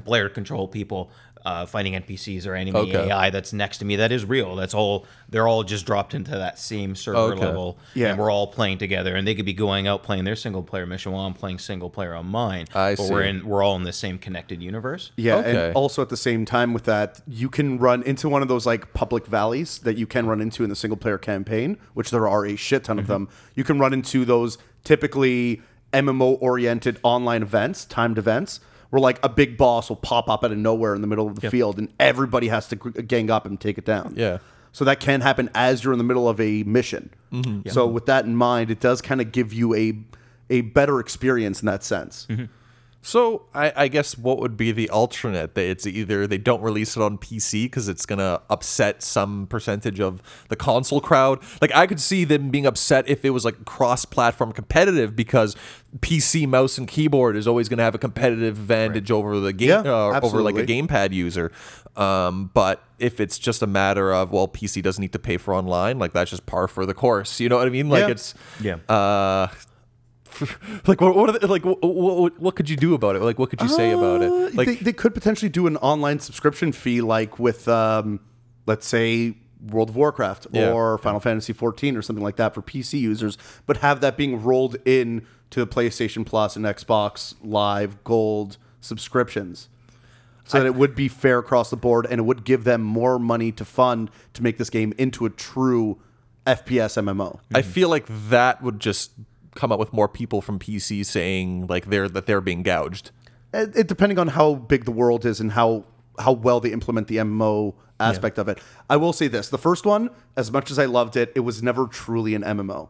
[0.00, 1.10] player control people
[1.44, 3.10] uh, fighting NPCs or enemy Okay.
[3.10, 3.96] AI that's next to me.
[3.96, 4.54] That is real.
[4.54, 5.06] That's all.
[5.28, 7.40] They're all just dropped into that same server Okay.
[7.44, 8.10] level, Yeah.
[8.10, 9.16] and we're all playing together.
[9.16, 11.90] And they could be going out playing their single player mission while I'm playing single
[11.90, 12.66] player on mine.
[12.76, 13.12] I but see.
[13.12, 13.44] we're in.
[13.44, 15.10] We're all in the same connected universe.
[15.16, 15.66] Yeah, Okay.
[15.66, 18.64] and also at the same time with that, you can run into one of those
[18.64, 22.28] like public valleys that you can run into in the single player campaign, which there
[22.28, 23.28] are a shit ton of them.
[23.56, 25.60] You can run into those typically
[25.92, 28.60] MMO oriented online events, timed events,
[28.92, 31.40] where like a big boss will pop up out of nowhere in the middle of
[31.40, 34.12] the field and everybody has to gang up and take it down.
[34.14, 34.36] Yeah.
[34.72, 37.08] So that can happen as you're in the middle of a mission.
[37.32, 37.70] Mm-hmm.
[37.70, 39.98] So with that in mind, it does kind of give you a
[40.50, 42.26] a better experience in that sense.
[42.28, 42.44] Mm-hmm.
[43.04, 45.56] So I, I guess what would be the alternate?
[45.56, 49.98] That it's either they don't release it on PC because it's gonna upset some percentage
[49.98, 51.40] of the console crowd.
[51.60, 55.56] Like I could see them being upset if it was like cross-platform competitive because
[55.98, 59.80] PC mouse and keyboard is always gonna have a competitive advantage over the game Yeah,
[59.80, 61.50] uh, over like a gamepad user.
[61.96, 65.54] Um, but if it's just a matter of well, PC doesn't need to pay for
[65.54, 67.40] online, like that's just par for the course.
[67.40, 67.88] You know what I mean?
[67.88, 68.10] Like Yeah.
[68.10, 68.76] it's Yeah.
[68.88, 69.48] uh
[70.86, 73.38] like what what, are the, like what, what, what could you do about it like
[73.38, 76.18] what could you say about Uh, it like they, they could potentially do an online
[76.20, 78.20] subscription fee, like with, um,
[78.66, 79.34] let's say,
[79.70, 80.72] World of Warcraft Yeah.
[80.72, 84.42] or Final Fantasy 14 or something like that for PC users, but have that being
[84.42, 89.68] rolled in to PlayStation Plus and Xbox Live Gold subscriptions.
[90.44, 93.18] So that it would be fair across the board and it would give them more
[93.20, 96.00] money to fund to make this game into a true
[96.46, 97.38] FPS MMO.
[97.54, 99.12] I feel like that would just
[99.54, 103.10] come up with more people from PC saying like they're that they're being gouged
[103.52, 105.84] it, it- depending on how big the world is and how
[106.18, 108.58] how well they implement the MMO aspect of it.
[108.90, 111.62] I will say this: the first one, as much as I loved it, it was
[111.62, 112.88] never truly an MMO.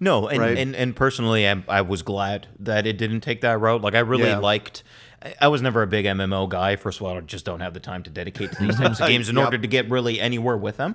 [0.00, 0.56] No, and, Right?
[0.56, 3.82] and, and personally, I, I was glad that it didn't take that route.
[3.82, 4.38] Like, I really Yeah.
[4.38, 4.82] liked.
[5.22, 6.76] I- I was never a big MMO guy.
[6.76, 9.08] First of all, I just don't have the time to dedicate to these types of
[9.08, 9.44] games in Yep.
[9.44, 10.94] order to get really anywhere with them.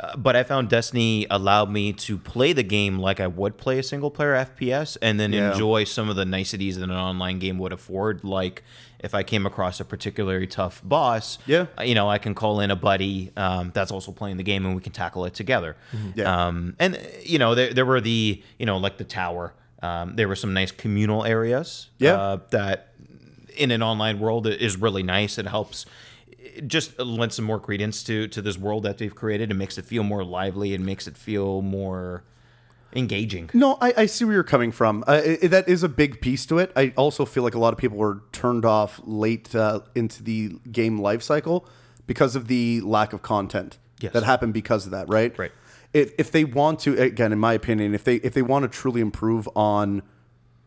[0.00, 3.78] Uh, but I found Destiny allowed me to play the game like I would play
[3.78, 5.52] a single player FPS and then Yeah.
[5.52, 8.24] enjoy some of the niceties that an online game would afford.
[8.24, 8.64] Like
[8.98, 11.66] if I came across a particularly tough boss, Yeah.
[11.78, 14.66] uh, you know, I can call in a buddy um, that's also playing the game
[14.66, 15.76] and we can tackle it together.
[16.16, 16.46] Yeah.
[16.46, 19.54] Um, and you know, there, there were the you know like the tower.
[19.82, 21.88] Um, there were some nice communal areas.
[21.98, 22.14] Yeah.
[22.14, 22.88] Uh, that
[23.56, 25.38] in an online world is really nice.
[25.38, 25.86] It helps.
[26.44, 29.50] It just lends some more credence to to this world that they've created.
[29.50, 30.74] and makes it feel more lively.
[30.74, 32.22] and makes it feel more
[32.94, 33.50] engaging.
[33.52, 35.02] No, I, I see where you're coming from.
[35.08, 36.70] Uh, it, that is a big piece to it.
[36.76, 40.56] I also feel like a lot of people were turned off late uh, into the
[40.70, 41.66] game life cycle
[42.06, 44.12] because of the lack of content Yes.
[44.12, 45.08] that happened because of that.
[45.08, 45.36] Right.
[45.38, 45.50] Right.
[45.92, 48.68] If, if they want to, again, in my opinion, if they if they want to
[48.68, 50.02] truly improve on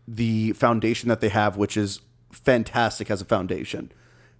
[0.08, 3.92] the foundation that they have, which is fantastic as a foundation.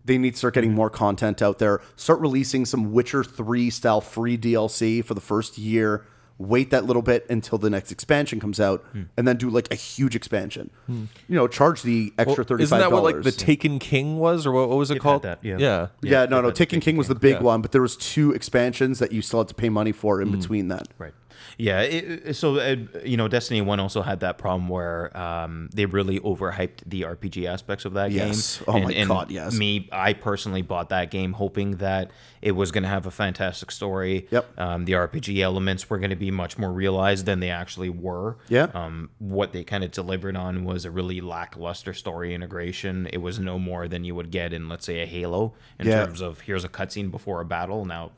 [0.08, 0.78] They need to start getting mm-hmm.
[0.78, 1.82] more content out there.
[1.98, 6.06] Start releasing some Witcher 3 style free DLC for the first year.
[6.40, 9.04] Wait that little bit until the next expansion comes out, hmm.
[9.18, 10.70] and then do like a huge expansion.
[10.86, 11.06] Hmm.
[11.28, 14.52] You know, charge the extra thirty isn't that what like the Taken King was or
[14.52, 15.58] what, what was it had called that, yeah.
[15.58, 16.52] yeah yeah, no, no.
[16.52, 17.42] Taken King was the big Yeah.
[17.42, 20.28] one, but there was two expansions that you still had to pay money for in
[20.28, 20.40] hmm.
[20.40, 20.90] between that.
[21.00, 21.14] Right.
[21.58, 21.82] Yeah.
[21.82, 26.20] It, so uh, you know, Destiny One also had that problem where um, they really
[26.20, 28.58] overhyped the RPG aspects of that Yes.
[28.60, 28.66] game.
[28.68, 29.54] Oh my God, yes.
[29.58, 33.72] Me, I personally bought that game hoping that it was going to have a fantastic
[33.72, 34.28] story.
[34.30, 34.60] Yep.
[34.60, 38.38] Um, the RPG elements were going to be much more realized than they actually were.
[38.50, 38.68] Yeah.
[38.74, 43.08] Um, what they kind of delivered on was a really lackluster story integration.
[43.12, 46.06] It was no more than you would get in, let's say, a Halo in Yeah.
[46.06, 47.84] terms of here's a cutscene before a battle.
[47.86, 48.12] Now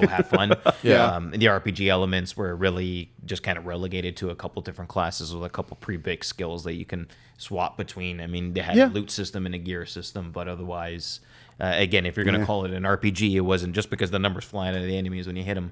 [0.00, 0.54] go have fun.
[0.82, 1.04] Yeah.
[1.14, 5.32] Um, the RPG elements were really just kind of relegated to a couple different classes
[5.34, 7.06] with a couple pre-baked skills that you can
[7.38, 8.20] swap between.
[8.20, 8.88] I mean, they had Yeah.
[8.88, 11.20] a loot system and a gear system, but otherwise,
[11.60, 14.18] uh, again, if you're going to call it an RPG, it wasn't just because the
[14.18, 15.70] numbers flying out of the enemies when you hit them.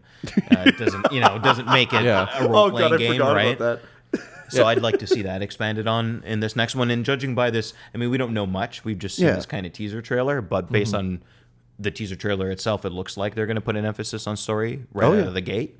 [0.50, 2.28] Uh, it doesn't, you know, it doesn't make it Yeah.
[2.38, 3.56] a role-playing Oh, game, right?
[3.56, 3.80] about
[4.12, 4.20] that.
[4.50, 6.90] So I'd like to see that expanded on in this next one.
[6.90, 8.84] And judging by this, I mean, we don't know much.
[8.84, 9.36] We've just seen Yeah.
[9.36, 11.22] this kind of teaser trailer, but based on
[11.80, 14.84] the teaser trailer itself, it looks like they're going to put an emphasis on story
[14.92, 15.78] right Oh, out of the gate.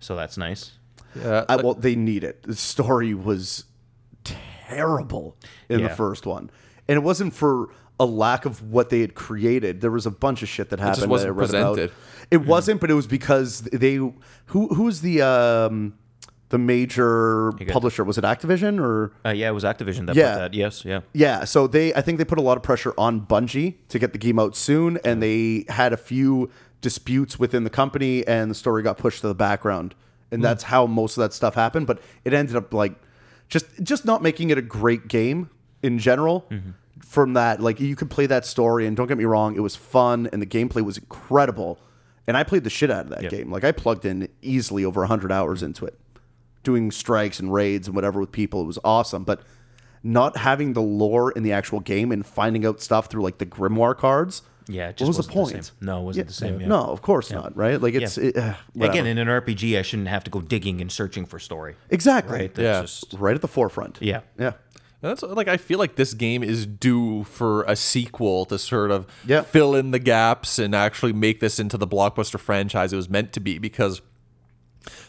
[0.00, 0.72] So that's nice.
[1.14, 2.42] yeah I, well, they need it.
[2.42, 3.64] The story was
[4.24, 5.36] terrible
[5.68, 6.50] in the first one,
[6.88, 9.80] and it wasn't for a lack of what they had created.
[9.80, 11.04] There was a bunch of shit that happened.
[11.04, 11.74] that wasn't I read about.
[11.76, 11.96] presented.
[12.30, 14.14] It wasn't, but it was because they who
[14.74, 15.94] who's the um
[16.50, 18.04] the major publisher?
[18.04, 19.12] Was it Activision or?
[19.24, 20.32] Uh, yeah, it was Activision that Yeah.
[20.34, 20.54] put that.
[20.54, 21.00] Yes, yeah.
[21.12, 24.12] Yeah, so they I think they put a lot of pressure on Bungie to get
[24.12, 28.54] the game out soon, and they had a few disputes within the company, and the
[28.54, 29.94] story got pushed to the background,
[30.30, 30.44] and hmm.
[30.44, 31.86] that's how most of that stuff happened.
[31.86, 32.94] But it ended up like
[33.48, 35.50] just just not making it a great game
[35.82, 36.46] in general.
[36.50, 36.70] Mm-hmm.
[37.00, 39.76] From that, like you could play that story, and don't get me wrong, it was
[39.76, 41.78] fun, and the gameplay was incredible,
[42.26, 43.28] and I played the shit out of that Yeah.
[43.28, 43.50] game.
[43.50, 45.66] Like I plugged in easily over hundred hours mm-hmm.
[45.66, 45.98] into it
[46.66, 48.60] doing strikes and raids and whatever with people.
[48.60, 49.40] It was awesome, but
[50.02, 53.46] not having the lore in the actual game and finding out stuff through like the
[53.46, 54.42] grimoire cards.
[54.68, 55.64] Yeah, it what just was the wasn't the point?
[55.66, 55.74] same.
[55.80, 56.66] No, it wasn't the same, yeah.
[56.66, 57.56] No, of course not.
[57.56, 57.80] Right?
[57.80, 58.24] Like it's Yeah.
[58.24, 58.54] it, uh.
[58.80, 61.76] Again, in an RPG, I shouldn't have to go digging and searching for story.
[61.88, 62.58] exactly Right?
[62.58, 62.82] Yeah.
[62.82, 63.98] Just right at the forefront.
[64.02, 64.20] yeah.
[64.38, 64.52] yeah.
[65.02, 68.90] And that's like I feel like this game is due for a sequel to sort
[68.90, 69.42] of Yeah.
[69.42, 73.32] fill in the gaps and actually make this into the blockbuster franchise it was meant
[73.34, 74.00] to be because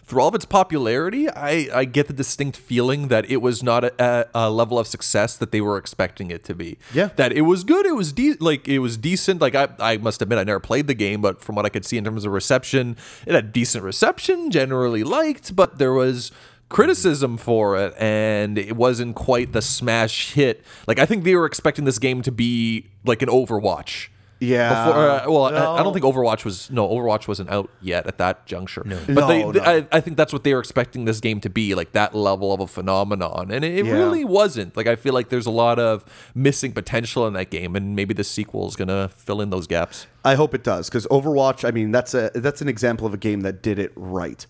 [0.07, 3.83] through all of its popularity, I, I get the distinct feeling that it was not
[3.83, 6.77] a, a level of success that they were expecting it to be.
[6.93, 7.09] Yeah.
[7.17, 7.85] that it was good.
[7.85, 9.41] It was de- like it was decent.
[9.41, 11.85] Like I, I must admit, I never played the game, but from what I could
[11.85, 15.53] see in terms of reception, it had decent reception, generally liked.
[15.55, 16.31] But there was
[16.69, 20.63] criticism for it, and it wasn't quite the smash hit.
[20.87, 24.07] Like I think they were expecting this game to be like an Overwatch.
[24.39, 24.85] Yeah.
[24.87, 28.19] Before, uh, well, I, I don't think Overwatch was no Overwatch wasn't out yet at
[28.19, 28.83] that juncture.
[28.85, 29.65] No, but they, No, they- no.
[29.65, 32.53] I, I think that's what they were expecting this game to be, like that level
[32.53, 33.93] of a phenomenon, and it, it Yeah.
[33.93, 34.77] really wasn't.
[34.77, 38.13] Like I feel like there's a lot of missing potential in that game, and maybe
[38.13, 40.05] the sequel is gonna fill in those gaps.
[40.23, 41.67] I hope it does because Overwatch.
[41.67, 44.45] I mean, that's a that's an example of a game that did it right.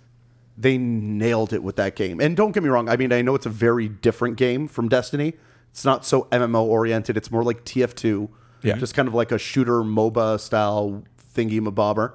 [0.58, 2.20] They nailed it with that game.
[2.20, 2.90] And don't get me wrong.
[2.90, 5.34] I mean, I know it's a very different game from Destiny.
[5.72, 7.16] It's not so MMO oriented.
[7.16, 8.28] It's more like TF2.
[8.64, 8.78] Yeah.
[8.78, 11.04] Just kind of like a shooter MOBA style
[11.36, 12.14] thingy mabobber.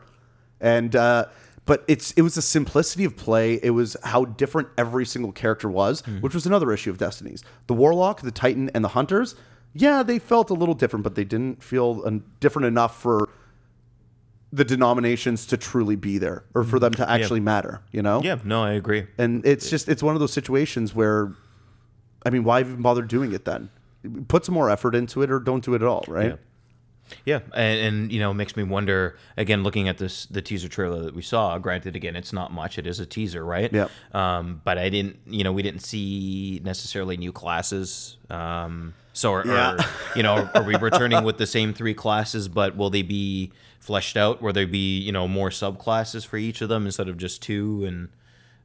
[0.61, 1.27] And uh,
[1.65, 3.55] but it's it was the simplicity of play.
[3.63, 6.19] It was how different every single character was, hmm.
[6.19, 7.45] which was another issue of Destiny's.
[7.67, 9.35] The Warlock, the Titan, and the Hunters.
[9.75, 13.29] Yeah, they felt a little different, but they didn't feel different enough for
[14.53, 16.83] the denominations to truly be there or for hmm.
[16.83, 18.21] them to actually matter, you know?
[18.23, 19.07] Yeah, no, I agree.
[19.17, 21.33] And it's just it's one of those situations where
[22.25, 23.71] I mean, why even bother doing it then?
[24.29, 26.31] Put some more effort into it or don't do it at all, right?
[26.31, 26.37] Yeah.
[27.27, 29.63] Yeah, and, and you know, it makes me wonder again.
[29.63, 31.59] Looking at this, the teaser trailer that we saw.
[31.59, 32.79] Granted, again, it's not much.
[32.79, 33.71] It is a teaser, right?
[33.71, 33.91] Yep.
[34.15, 38.17] Um, but I didn't, you know, we didn't see necessarily new classes.
[38.31, 39.73] Um, so, are, Yeah.
[39.73, 39.85] are
[40.17, 42.49] you know, are we returning with the same three classes?
[42.49, 44.41] But will they be fleshed out?
[44.41, 47.85] Will there be, you know, more subclasses for each of them instead of just two,
[47.85, 48.09] and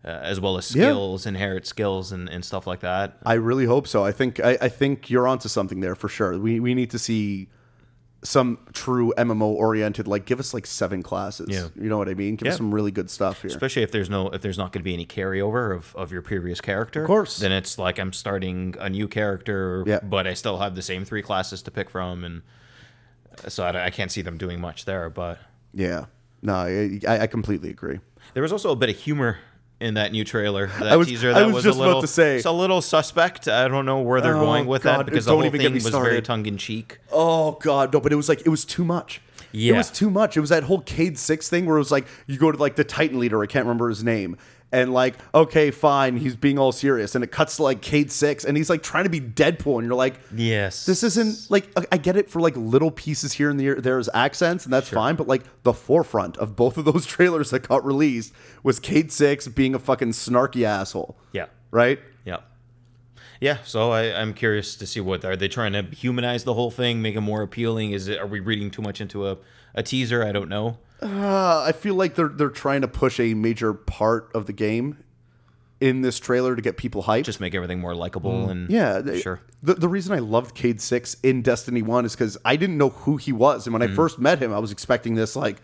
[0.08, 0.84] uh, as well as Yeah.
[0.86, 3.18] skills, inherit skills, and, and stuff like that?
[3.26, 4.04] I really hope so.
[4.06, 6.38] I think I, I think you're onto something there for sure.
[6.40, 7.50] We we need to see
[8.24, 11.48] some true MMO oriented like give us like seven classes.
[11.50, 11.68] Yeah.
[11.76, 12.36] You know what I mean?
[12.36, 13.50] Give us some really good stuff here.
[13.52, 16.24] especially if there's no if there's not going to be any carryover of, of your
[16.24, 17.38] previous character of course.
[17.38, 20.00] then it's like i'm starting a new character Yeah.
[20.02, 22.42] but i still have the same three classes to pick from and
[23.46, 25.38] uh, so i, I can't see them doing much there but
[25.74, 26.06] yeah.
[26.42, 28.00] No, I I completely agree.
[28.34, 29.38] there was also a bit of humor
[29.80, 31.86] in that new trailer that I was- teaser I that was was, just a about
[31.88, 32.36] little to say.
[32.38, 35.26] it's a little suspect i don't know where they're Oh, going with God, that because
[35.26, 38.50] don't the whole thing was very tongue-in-cheek Oh god, no, but it was like it
[38.50, 39.22] was too much.
[39.54, 39.74] Yeah.
[39.74, 40.36] It was too much.
[40.36, 42.76] It was that whole Cayde Six thing where it was like you go to like
[42.76, 44.38] the Titan leader, I can't remember his name,
[44.72, 48.44] and like, okay, fine, he's being all serious, and it cuts to like Cayde Six,
[48.44, 51.98] and he's like trying to be Deadpool, and you're like, yes this isn't like I-
[51.98, 53.76] get it for like little pieces here and there.
[53.76, 55.16] There's accents, and that's fine.
[55.16, 59.48] But like the forefront of both of those trailers that got released was Cayde Six
[59.48, 62.00] being a fucking snarky asshole, yeah right?
[62.26, 62.38] Yeah.
[63.40, 66.72] Yeah, so I, I'm curious to see what are they trying to humanize the whole
[66.72, 67.92] thing, make it more appealing?
[67.92, 69.38] Is it are we reading too much into a,
[69.78, 70.24] a teaser?
[70.26, 70.78] I don't know.
[71.02, 74.98] Uh, I feel like they're they're trying to push a major part of the game
[75.80, 77.24] in this trailer to get people hyped.
[77.26, 79.40] Just make everything more likable and yeah, they- sure.
[79.64, 82.90] The the reason I loved Cayde Six in Destiny One is because I didn't know
[82.90, 85.62] who he was, and when I first met him, I was expecting this like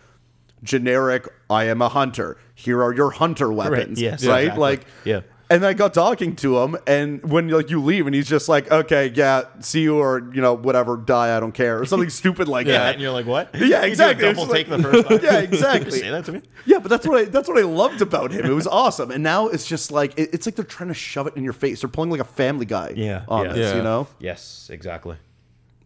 [0.64, 1.28] generic.
[1.50, 2.38] I am a hunter.
[2.56, 4.00] Here are your hunter weapons.
[4.02, 4.42] yes, right.
[4.46, 4.62] exactly.
[4.62, 5.22] Like Yeah.
[5.54, 8.72] And I got talking to him, and when like you leave, and he's just like,
[8.72, 12.48] "Okay, yeah, see you, or you know, whatever, die, I don't care," or something stupid
[12.48, 12.94] like Yeah, that.
[12.94, 13.50] and you're like, what?
[13.54, 14.34] Yeah, You did a exactly.
[14.34, 15.20] Double take like- the first time.
[15.22, 15.92] Yeah, You exactly.
[15.92, 16.42] just say that to me.
[16.66, 18.46] Yeah, but that's what I that's what I loved about him.
[18.46, 21.28] It was awesome, and now it's just like it- it's like they're trying to shove
[21.28, 21.82] it in your face.
[21.82, 22.94] They're pulling like a Family Guy.
[22.96, 23.54] Yeah, on yeah.
[23.54, 23.78] this, Yeah.
[23.78, 24.08] you know.
[24.20, 25.18] Yes, exactly.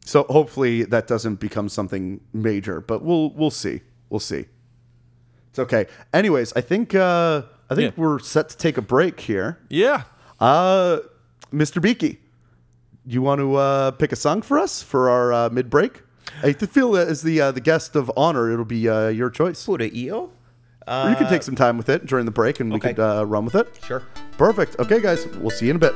[0.05, 3.81] So hopefully that doesn't become something major, but we'll we'll see.
[4.09, 4.45] We'll see.
[5.49, 5.87] It's okay.
[6.13, 8.01] Anyways, I think uh, I think Yeah.
[8.03, 9.57] we're set to take a break here.
[9.69, 10.03] Yeah.
[10.39, 10.99] Uh,
[11.53, 11.81] Mr.
[11.81, 12.19] Beaky,
[13.05, 16.03] you want to uh, pick a song for us for our uh, mid break?
[16.43, 19.65] I feel that as the uh, the guest of honor, it'll be uh, your choice.
[19.65, 20.31] Buddha EO?
[20.87, 23.25] Or you can take some time with it during the break, and we could uh,
[23.25, 23.67] run with it.
[23.85, 24.03] Sure.
[24.37, 24.77] Perfect.
[24.79, 25.93] Okay, guys, we'll see you in a bit.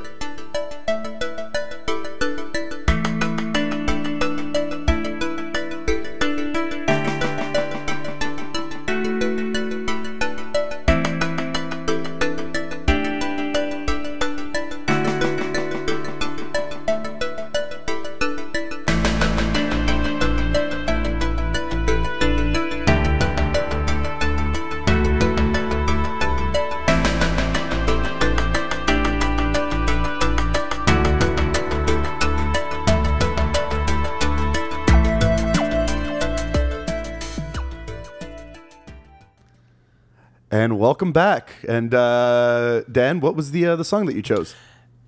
[41.12, 41.52] Welcome back.
[41.68, 44.54] And uh, Dan, what was the uh, the song that you chose?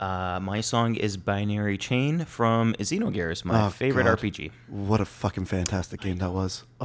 [0.01, 4.19] Uh, my song is Binary Chain from Xenogears, my Oh, favorite God.
[4.19, 4.51] RPG.
[4.69, 6.65] What a fucking fantastic game that was.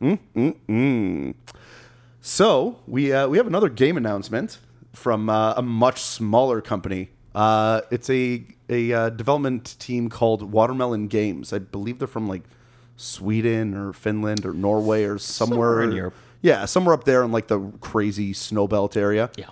[0.00, 1.34] Mm-mm-mm.
[2.20, 4.58] So we uh, we have another game announcement
[4.92, 7.10] from uh, a much smaller company.
[7.34, 11.52] Uh, it's a a uh, development team called Watermelon Games.
[11.52, 12.42] I believe they're from like
[12.96, 16.14] Sweden or Finland or Norway or somewhere, Somewhere in Europe.
[16.42, 19.30] Yeah, somewhere up there in like the crazy snow belt area.
[19.36, 19.50] Yeah.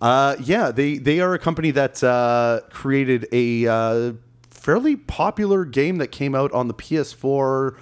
[0.00, 4.12] Uh, yeah, they they are a company that uh, created a uh,
[4.50, 7.76] fairly popular game that came out on the PS4,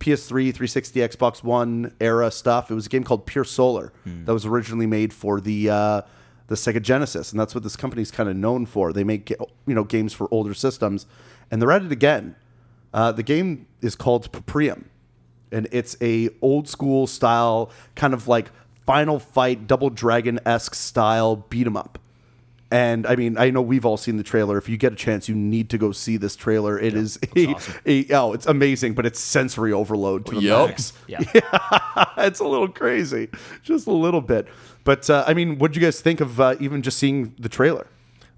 [0.00, 2.70] PS3, 360, Xbox One era stuff.
[2.70, 6.02] It was a game called Pier Solar that was originally made for the uh,
[6.48, 8.92] the Sega Genesis, and that's what this company's kind of known for.
[8.92, 11.06] They make you know games for older systems,
[11.50, 12.36] and they're at it again.
[12.92, 14.84] Uh, the game is called Paprium
[15.54, 18.50] and it's a old school style kind of like
[18.84, 21.98] final fight double dragon esque style beat 'em up.
[22.70, 24.58] And i mean i know we've all seen the trailer.
[24.58, 26.78] If you get a chance you need to go see this trailer.
[26.78, 27.54] It is a,
[27.86, 30.70] a- oh it's amazing but it's sensory overload to the Yup.
[30.70, 30.92] max.
[31.06, 31.20] Yeah.
[32.18, 33.28] it's a little crazy
[33.62, 34.48] just a little bit.
[34.82, 37.48] But uh, i mean what did you guys think of uh, even just seeing the
[37.48, 37.86] trailer?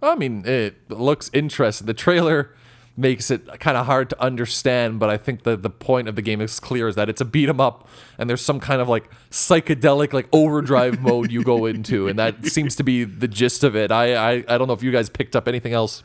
[0.03, 1.87] I mean, it looks interesting.
[1.87, 2.51] The trailer
[2.97, 6.23] makes it kind of hard to understand, but I think the the point of the
[6.23, 8.89] game is clear: is that it's a beat 'em up, and there's some kind of
[8.89, 13.65] like psychedelic, like overdrive mode you go into, and that seems to be the gist
[13.65, 13.93] of it.
[13.93, 16.03] I I, I don't know if you guys picked up anything else.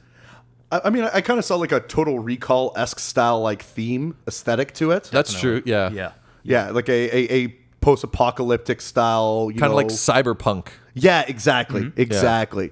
[0.71, 3.61] i, I mean i, I kind of saw like a total recall esque style like
[3.61, 5.61] theme aesthetic to it That's true.
[5.65, 5.89] Yeah.
[5.91, 6.11] Yeah.
[6.43, 7.47] Yeah, like a a, a
[7.81, 9.49] post apocalyptic style.
[9.51, 10.69] Kind of like cyberpunk.
[10.93, 12.01] yeah, exactly, mm-hmm.
[12.01, 12.71] exactly.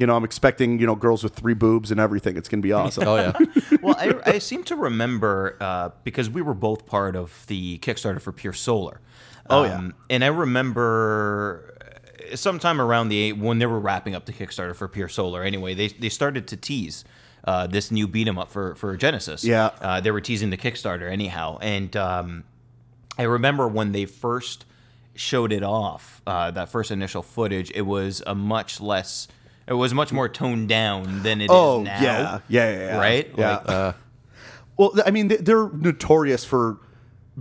[0.00, 2.36] You know, I'm expecting you know girls with three boobs and everything.
[2.36, 3.06] It's gonna be awesome.
[3.06, 3.32] Oh yeah.
[3.82, 8.20] well, I, I seem to remember uh, because we were both part of the Kickstarter
[8.20, 9.00] for Pier Solar.
[9.48, 9.90] Oh, yeah.
[10.08, 11.74] and I remember
[12.32, 15.42] uh, sometime around the when they were wrapping up the Kickstarter for Pier Solar.
[15.42, 17.04] Anyway, they they started to tease.
[17.42, 19.44] Uh, this new beat 'em up for for Genesis.
[19.44, 19.70] Yeah.
[19.80, 22.44] uh, they were teasing the Kickstarter anyhow, and um,
[23.18, 24.66] I remember when they first
[25.14, 29.26] showed it off, uh, that first initial footage, it was a much less,
[29.68, 32.00] it was much more toned down than it is Oh now.
[32.00, 32.98] yeah, yeah, yeah, yeah.
[32.98, 33.32] Right?
[33.36, 33.50] Yeah.
[33.56, 33.92] Like- uh,
[34.76, 36.78] well, I mean, they're notorious for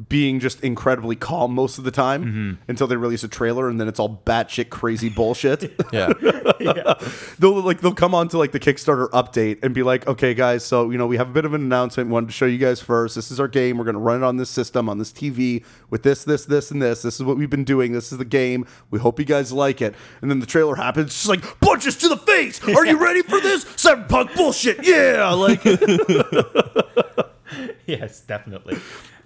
[0.08, 2.52] being just incredibly calm most of the time Mm-hmm.
[2.70, 5.74] until they release a trailer, and then it's all batshit crazy bullshit.
[6.60, 6.94] Yeah.
[7.40, 10.66] they'll like they'll come on to like the Kickstarter update and be like, okay, guys,
[10.66, 12.10] so you know we have a bit of an announcement.
[12.10, 13.16] We wanted to show you guys first.
[13.16, 13.78] This is our game.
[13.78, 16.82] We're gonna run it on this system, on this TV, with this, this, this, and
[16.82, 17.02] this.
[17.02, 17.94] This is what we've been doing.
[17.94, 18.66] This is the game.
[18.92, 19.96] We hope you guys like it.
[20.22, 21.08] And then the trailer happens.
[21.08, 22.62] It's just like punches to the face.
[22.68, 23.64] Are you ready for this?
[23.64, 24.86] Cyberpunk bullshit.
[24.86, 25.64] Yeah, like
[27.86, 28.78] yes, definitely.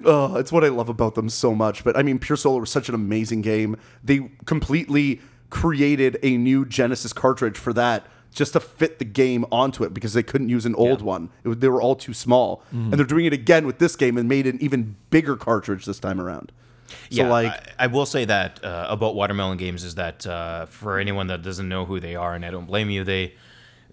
[0.04, 1.84] Oh, it's what I love about them so much.
[1.84, 3.78] But I mean, Pier Solar was such an amazing game.
[4.04, 9.84] They completely created a new Genesis cartridge for that just to fit the game onto
[9.84, 11.30] it because they couldn't use an old one.
[11.44, 12.64] It, they were all too small.
[12.72, 16.00] And they're doing it again with this game and made an even bigger cartridge this
[16.00, 16.52] time around.
[16.88, 20.66] So, yeah, like, I, I will say that uh, about Watermelon Games is that uh,
[20.66, 23.34] for anyone that doesn't know who they are, and I don't blame you, they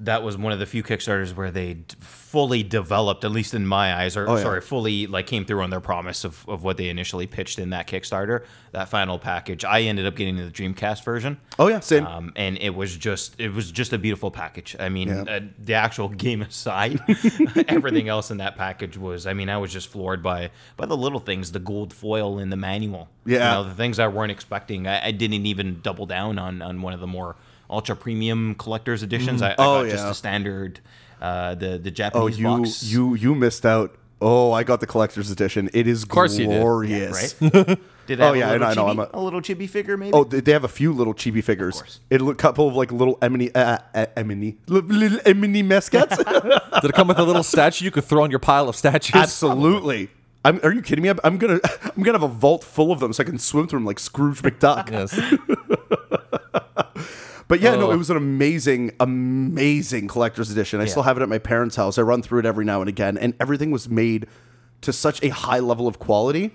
[0.01, 3.67] that was one of the few Kickstarters where they d- fully developed, at least in
[3.67, 4.43] my eyes, or Oh, yeah.
[4.43, 7.71] sorry, fully like came through on their promise of, of what they initially pitched in
[7.71, 8.45] that Kickstarter.
[8.73, 11.39] That final package, I ended up getting the Dreamcast version.
[11.59, 12.07] oh, yeah, same.
[12.07, 14.75] Um, and it was just it was just a beautiful package.
[14.79, 15.23] I mean, Yeah.
[15.23, 17.01] uh, the actual game aside,
[17.69, 19.27] everything else in that package was.
[19.27, 22.51] I mean, I was just floored by by the little things, the gold foil in
[22.51, 23.09] the manual.
[23.27, 23.35] Yeah.
[23.35, 24.87] you know, the things I weren't expecting.
[24.87, 27.37] I, I didn't even double down on on one of the more
[27.71, 29.41] ultra premium collector's editions.
[29.43, 30.09] I, I Oh, got just yeah.
[30.09, 30.81] the standard,
[31.23, 32.83] uh, the the oh, Japanese you, box.
[32.83, 33.95] you, you missed out.
[34.23, 35.71] Oh, I got the collector's edition.
[35.73, 36.61] It is of course you did.
[36.61, 37.35] glorious.
[37.41, 37.79] right?
[38.07, 39.23] Did I Oh, have a yeah, I little know, I know, chibi- I'm a- a
[39.23, 40.13] little chibi figure maybe?
[40.13, 41.77] Oh, they they have a few little chibi figures.
[41.81, 42.01] course.
[42.11, 46.17] It a couple of like little Emily, uh, uh, Emily, li- little Emily mascots.
[46.25, 49.15] Did it come with a little statue you could throw on your pile of statues?
[49.15, 50.09] Absolutely.
[50.45, 51.09] I'm, are you kidding me?
[51.11, 51.61] I'm, I'm gonna
[51.97, 53.99] I'm gonna have a vault full of them so I can swim through them like
[54.01, 54.91] Scrooge McDuck.
[54.91, 55.15] Yes.
[57.51, 57.91] But yeah, no, Oh.
[57.91, 60.81] it was an amazing, amazing collector's edition.
[60.81, 61.99] I still have it at my parents' house.
[61.99, 64.29] I run through it every now and again, and everything was made
[64.83, 66.53] to such a high level of quality.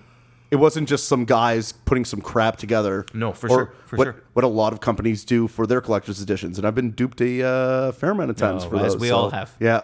[0.52, 3.06] It wasn't just some guys putting some crap together.
[3.14, 4.16] No, for or sure, for what, sure.
[4.32, 7.44] What a lot of companies do for their collector's editions, and I've been duped a
[7.44, 9.02] uh, fair amount of times No, for as those.
[9.02, 9.54] we so, all have.
[9.60, 9.82] Yeah.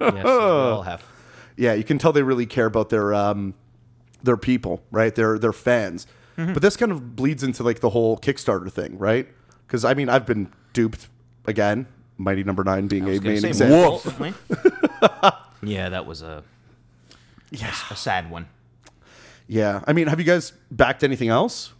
[0.00, 1.04] yes, we all have.
[1.58, 3.52] yeah, you can tell they really care about their um,
[4.22, 5.14] their people, right?
[5.14, 6.06] Their their fans.
[6.38, 6.54] Mm-hmm.
[6.54, 9.28] But this kind of bleeds into like the whole Kickstarter thing, right?
[9.66, 11.08] Because I mean, I've been duped
[11.46, 11.86] again.
[12.16, 13.80] Mighty Number Nine being a was main example.
[13.80, 14.30] multiply.
[15.62, 16.44] yeah, that was a
[17.50, 18.46] Yeah, a sad one.
[19.48, 19.82] yeah.
[19.86, 21.72] I mean, have you guys backed anything else?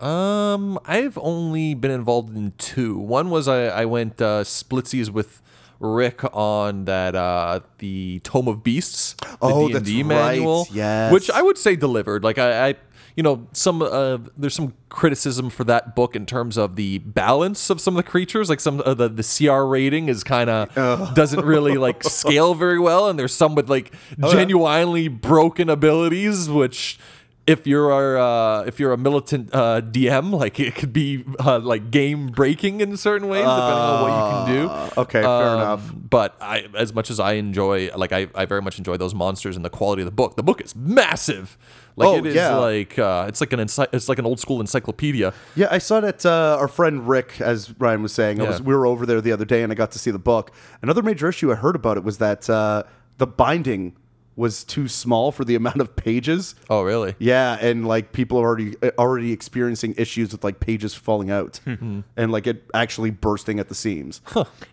[0.00, 2.98] Um, I've only been involved in two.
[2.98, 5.40] One was I, I went uh, splitsies with
[5.78, 10.06] Rick on that uh, the Tome of Beasts, the Oh, D&D that's right.
[10.06, 11.12] manual, Yes.
[11.12, 12.24] which I would say delivered.
[12.24, 12.74] Like I, I
[13.16, 17.70] you know, some uh, there's some criticism for that book in terms of the balance
[17.70, 18.48] of some of the creatures.
[18.50, 22.78] Like some of the the CR rating is kind of doesn't really like scale very
[22.80, 23.92] well, and there's some with like
[24.30, 26.98] genuinely broken abilities, which
[27.46, 31.58] if you're a, uh, if you're a militant uh, DM, like it could be uh,
[31.58, 34.68] like game breaking in certain ways, depending on what you can do.
[34.70, 35.92] Uh, okay, fair Um, enough.
[35.94, 39.56] But I, as much as I enjoy, like I, I very much enjoy those monsters
[39.56, 40.36] and the quality of the book.
[40.36, 41.58] The book is massive.
[41.96, 42.56] Like Oh, it is yeah.
[42.56, 45.32] like uh, it's like an ency- it's like an old school encyclopedia.
[45.54, 48.74] Yeah, I saw that uh, our friend Rick, as Ryan was saying, I was, we
[48.74, 50.50] were over there the other day and I got to see the book.
[50.82, 52.82] Another major issue I heard about it was that uh,
[53.18, 53.94] the binding
[54.36, 56.56] was too small for the amount of pages.
[56.68, 57.14] Oh, really?
[57.20, 61.60] Yeah, and like people are already uh, already experiencing issues with like pages falling out
[61.66, 64.20] and like it actually bursting at the seams.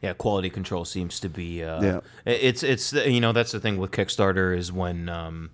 [0.02, 1.64] Yeah, quality control seems to be.
[1.64, 2.00] Uh, Yeah.
[2.26, 5.52] It's it's you know that's the thing with Kickstarter is when um,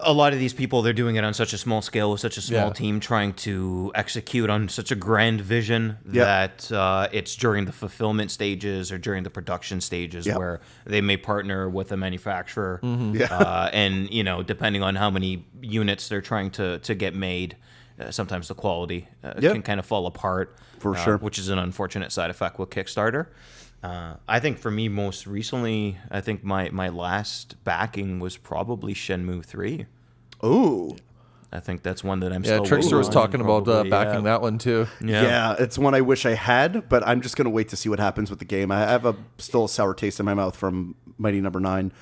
[0.00, 2.36] a lot of these people they're doing it on such a small scale with such
[2.36, 2.72] a small Yeah.
[2.72, 6.24] team trying to execute on such a grand vision Yeah.
[6.24, 10.36] that uh, it's during the fulfillment stages or during the production stages Yeah.
[10.38, 13.26] where they may partner with a manufacturer Yeah.
[13.32, 17.56] uh, and you know depending on how many units they're trying to to get made
[18.00, 19.52] uh, sometimes the quality uh, Yeah.
[19.52, 21.16] can kind of fall apart For uh, sure.
[21.18, 23.26] which is an unfortunate side effect with Kickstarter.
[23.82, 28.94] Uh, I think for me, most recently, I think my, my last backing was probably
[28.94, 29.86] Shenmue 3.
[30.44, 30.96] Ooh.
[31.52, 33.84] I think that's one that I'm Yeah, still Trickster was waiting on, talking about uh,
[33.84, 34.32] backing yeah.
[34.32, 34.86] that one too.
[35.00, 35.22] Yeah.
[35.22, 35.56] Yeah.
[35.58, 38.30] it's one I wish I had, but I'm just gonna wait to see what happens
[38.30, 38.70] with the game.
[38.70, 41.92] I have a still a sour taste in my mouth from Mighty Number Nine,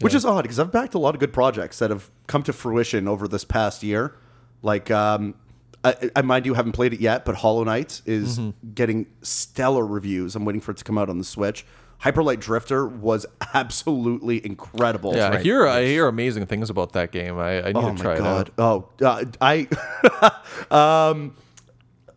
[0.00, 2.52] which is odd because I've backed a lot of good projects that have come to
[2.52, 4.14] fruition over this past year.
[4.62, 5.34] Like, um,
[5.84, 8.40] I, I mind you haven't played it yet, but Hollow Knight is
[8.74, 10.34] getting stellar reviews.
[10.36, 11.64] I'm waiting for it to come out on the Switch.
[12.02, 15.14] Hyperlight Drifter was absolutely incredible.
[15.16, 17.38] Yeah, I hear I hear amazing things about that game.
[17.38, 18.56] I, I need Oh to try my it out.
[18.56, 18.88] god!
[19.00, 19.66] Oh, uh, I.
[21.10, 21.34] um,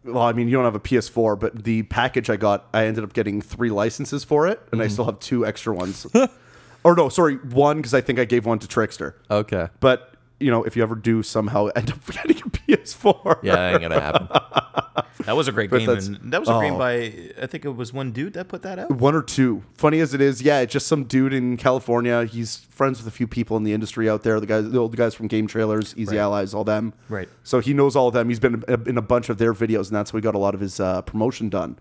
[0.04, 3.04] well, I mean, you don't have a PS4, but the package I got, I ended
[3.04, 4.94] up getting three licenses for it, and I Mm-hmm.
[4.94, 6.08] still have two extra ones.
[6.84, 9.16] or no, sorry, one because I think I gave one to Trickster.
[9.30, 9.68] Okay.
[9.80, 10.11] But
[10.42, 13.82] you know, if you ever do somehow end up getting a PS4, Yeah, that ain't
[13.82, 14.28] gonna happen.
[15.26, 15.90] That was a great But game.
[15.90, 16.80] And that was a game oh.
[16.80, 18.92] by, I think it was one dude that put that out.
[18.92, 19.64] One or two.
[19.76, 22.26] Funny as it is, yeah, it's just some dude in California.
[22.26, 24.40] He's friends with a few people in the industry out there.
[24.40, 26.24] The guys, the old guys from Game Trailers, Easy Right.
[26.24, 26.94] Allies, all them.
[27.10, 27.30] Right.
[27.44, 28.30] So he knows all of them.
[28.30, 30.56] He's been in a bunch of their videos, and that's how he got a lot
[30.56, 31.78] of his uh, promotion done.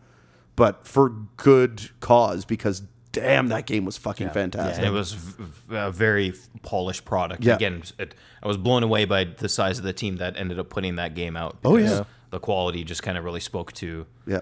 [0.56, 2.82] But for good cause, because
[3.12, 4.78] damn, that game was fucking fantastic.
[4.78, 6.32] And it was v- v- a very
[6.62, 7.44] polished product.
[7.44, 7.54] Yeah.
[7.56, 10.68] Again, it, I was blown away by the size of the team that ended up
[10.70, 11.58] putting that game out.
[11.64, 12.04] Oh, yeah.
[12.30, 14.06] The quality just kind of really spoke to.
[14.26, 14.40] Yeah.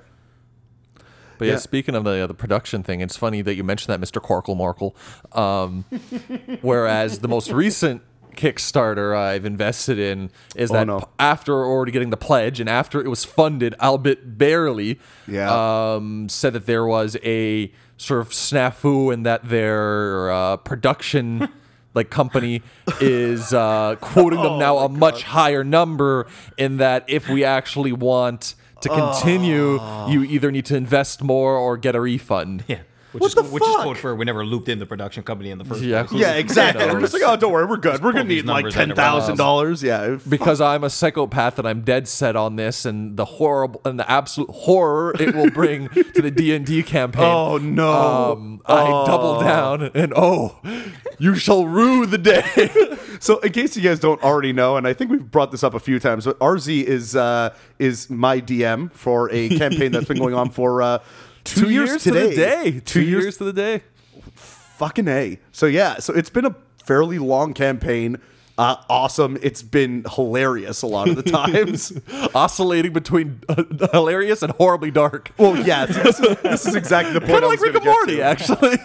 [1.39, 1.59] But yeah, Yeah.
[1.59, 4.21] speaking of the uh, the production thing, it's funny that you mentioned that, Mr.
[4.21, 4.95] Corkle Markle.
[5.33, 5.85] Um,
[6.63, 8.03] whereas the most recent
[8.37, 11.01] Kickstarter I've invested in is that no.
[11.01, 15.95] p- after already getting the pledge and after it was funded, albeit barely, Yeah.
[15.95, 21.49] um, said that there was a sort of snafu and that their uh, production.
[21.95, 22.63] Like company
[23.01, 28.55] is uh, quoting them now a much higher number in that if we actually want
[28.83, 32.63] to continue, you either need to invest more or get a refund.
[32.69, 32.83] Yeah.
[33.13, 33.85] Which What is the which is fuck?
[33.85, 36.03] code for we never looped in the production company in the first Yeah.
[36.03, 36.21] place.
[36.21, 36.83] Yeah, exactly.
[36.85, 38.03] You know, I'm just like, oh, don't worry, we're good.
[38.03, 39.83] We're gonna need like numbers ten out of our thousand dollars.
[39.83, 43.99] Yeah, because I'm a psychopath and I'm dead set on this and the horrible and
[43.99, 47.25] the absolute horror it will bring to the D and D campaign.
[47.25, 48.33] Oh no!
[48.33, 50.59] Um, I double down and oh,
[51.19, 52.71] you shall rue the day.
[53.21, 55.75] So, in case you guys don't already know, and I think we've brought this up
[55.75, 60.19] a few times, but RZ is uh, is my DM for a campaign that's been
[60.19, 60.99] going on for uh,
[61.55, 62.29] two, years, to today.
[62.31, 62.81] the day.
[62.85, 63.39] Two, years.
[63.39, 63.83] to the day.
[64.35, 65.39] Fucking a.
[65.53, 68.19] So yeah, so it's been a fairly long campaign.
[68.57, 69.39] Uh, awesome.
[69.41, 71.93] It's been hilarious a lot of the times.
[72.35, 75.31] Oscillating between uh, hilarious and horribly dark.
[75.39, 77.33] well, yeah, this is, this is exactly the point.
[77.33, 78.79] Kind of like Rick and Morty, actually.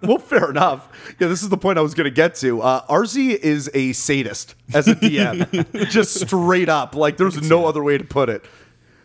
[0.02, 0.88] well, fair enough.
[1.20, 2.62] Yeah, this is the point I was going to get to.
[2.62, 6.96] Uh, RZ is a sadist as a DM, just straight up.
[6.96, 8.44] Like, there's no other way to put it.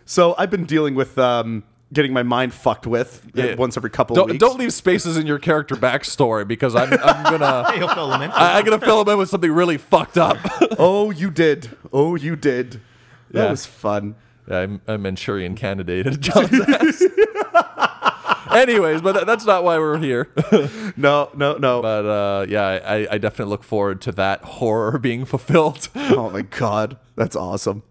[0.05, 3.55] So I've been dealing with um, getting my mind fucked with uh, Yeah.
[3.55, 4.39] once every couple don't, weeks.
[4.39, 8.31] don't leave spaces in your character backstory because I'm, I'm gonna He'll fill them in.
[8.31, 10.37] I, I'm gonna fill him in with something really fucked up.
[10.79, 11.69] oh, you did.
[11.93, 12.81] Oh, you did.
[13.31, 13.49] That Yeah.
[13.51, 14.15] was fun.
[14.49, 17.03] I'm a Manchurian candidate at John's ass.
[18.51, 20.29] Anyways, but that, that's not why we're here.
[20.95, 21.81] No, no, no.
[21.81, 25.89] but uh, yeah, I, I definitely look forward to that horror being fulfilled.
[25.95, 27.83] oh my god, that's awesome.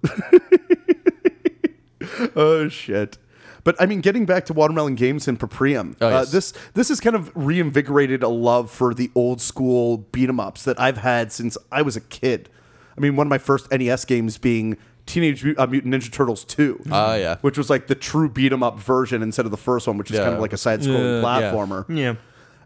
[2.34, 3.18] oh shit.
[3.66, 7.00] But I mean, getting back to Watermelon Games and Paprium, Oh, uh, this this has
[7.00, 11.32] kind of reinvigorated a love for the old school beat 'em ups that I've had
[11.32, 12.48] since I was a kid.
[12.96, 16.44] I mean, one of my first NES games being Teenage Mut- uh, Mutant Ninja Turtles
[16.44, 16.80] 2.
[16.92, 17.36] Ah, yeah.
[17.40, 20.10] Which was like the true beat 'em up version instead of the first one, which
[20.12, 20.22] is Yeah.
[20.24, 21.50] kind of like a side scrolling Yeah, yeah.
[21.52, 21.84] platformer.
[21.88, 22.14] Yeah.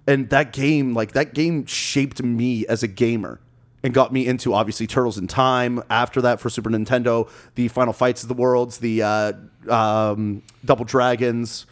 [0.06, 3.40] And that game, like that game shaped me as a gamer
[3.82, 5.82] and got me into obviously Turtles in Time.
[5.90, 9.32] After that, for Super Nintendo, the Final Fights of the Worlds, the uh,
[9.68, 11.66] um, Double Dragons,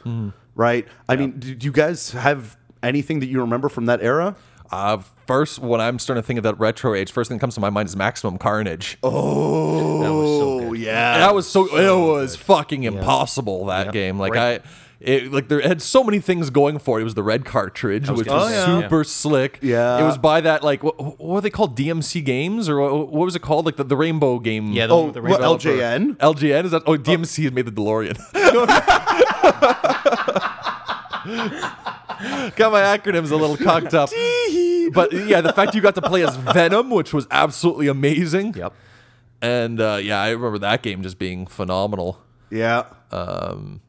[0.55, 0.87] right?
[1.09, 4.37] I mean, do, do you guys have anything that you remember from that era?
[4.71, 7.55] Uh, first, when I'm starting to think of that retro age, first thing that comes
[7.55, 8.99] to my mind is Maximum Carnage.
[9.03, 10.79] Oh, That was so good.
[10.81, 11.19] yeah.
[11.19, 13.93] that was so, it was fucking impossible that Yep.
[13.95, 14.19] game.
[14.19, 14.63] Like Right.
[14.63, 14.69] I.
[15.01, 17.03] It, like there had so many things going for it.
[17.03, 18.65] It was the red cartridge, which was say.
[18.67, 19.61] super slick.
[19.63, 20.01] Yeah.
[20.01, 21.77] it was by that like what, what were they called?
[21.77, 23.65] DMC Games or what, what was it called?
[23.65, 24.73] Like the, the Rainbow game.
[24.73, 26.17] Yeah, the, Oh, the what, Rainbow- LJN?
[26.17, 26.83] LGN is that?
[26.85, 28.19] Oh, DMC has made the DeLorean.
[32.57, 34.11] Got my acronyms a little cocked up.
[34.93, 38.55] but yeah, the fact you got to play as Venom, which was absolutely amazing.
[38.55, 38.73] Yep.
[39.41, 42.21] And uh, yeah, I remember that game just being phenomenal.
[42.51, 42.87] Yeah.
[43.13, 43.81] Um,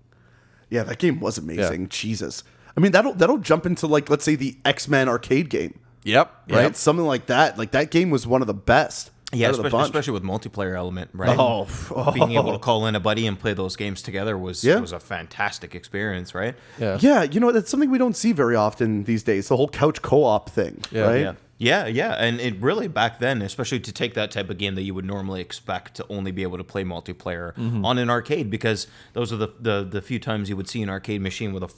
[0.70, 1.90] yeah, that game was amazing.
[1.90, 2.44] Jesus.
[2.78, 6.34] I mean, that'll that'll jump into like let's say the X Men arcade game, Yep.
[6.50, 6.62] right?
[6.64, 6.76] Yep.
[6.76, 7.58] Something like that.
[7.58, 9.12] Like that game was one of the best.
[9.32, 11.38] Yeah, out of the especially, especially with multiplayer element, right?
[11.40, 11.68] Oh,
[12.14, 14.80] being able to call in a buddy and play those games together was Yeah.
[14.80, 16.56] was a fantastic experience, right?
[16.80, 16.98] Yeah.
[17.00, 19.48] Yeah, you know that's something we don't see very often these days.
[19.50, 21.02] The whole couch co-op thing, Yeah.
[21.04, 21.22] right?
[21.22, 21.34] Yeah.
[21.62, 24.84] Yeah, yeah, and it really back then, especially to take that type of game that
[24.84, 27.84] you would normally expect to only be able to play multiplayer Mm-hmm.
[27.84, 30.90] on an arcade, because those are the, the the few times you would see an
[30.90, 31.74] arcade machine with a f-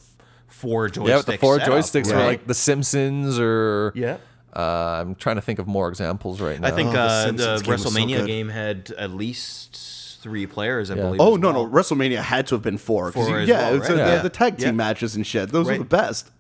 [0.48, 1.10] four joystick.
[1.10, 2.26] Yeah, with the four setup, joysticks for right?
[2.28, 4.18] like The Simpsons or Yeah.
[4.56, 4.60] Uh,
[5.02, 6.68] I'm trying to think of more examples right now.
[6.68, 10.20] I think Oh, the uh, the, Simpsons game was so WrestleMania game had at least
[10.22, 11.02] three players, I Yeah.
[11.04, 11.22] believe.
[11.22, 11.66] Oh no, well.
[11.68, 13.12] no, WrestleMania had to have been four.
[13.12, 14.00] 'cause Four you- as yeah, well, it's right?
[14.00, 14.16] uh, Yeah.
[14.18, 14.72] the, the tag team Yeah.
[14.74, 15.50] matches and shit.
[15.52, 15.80] Those were Right.
[15.80, 16.32] the best.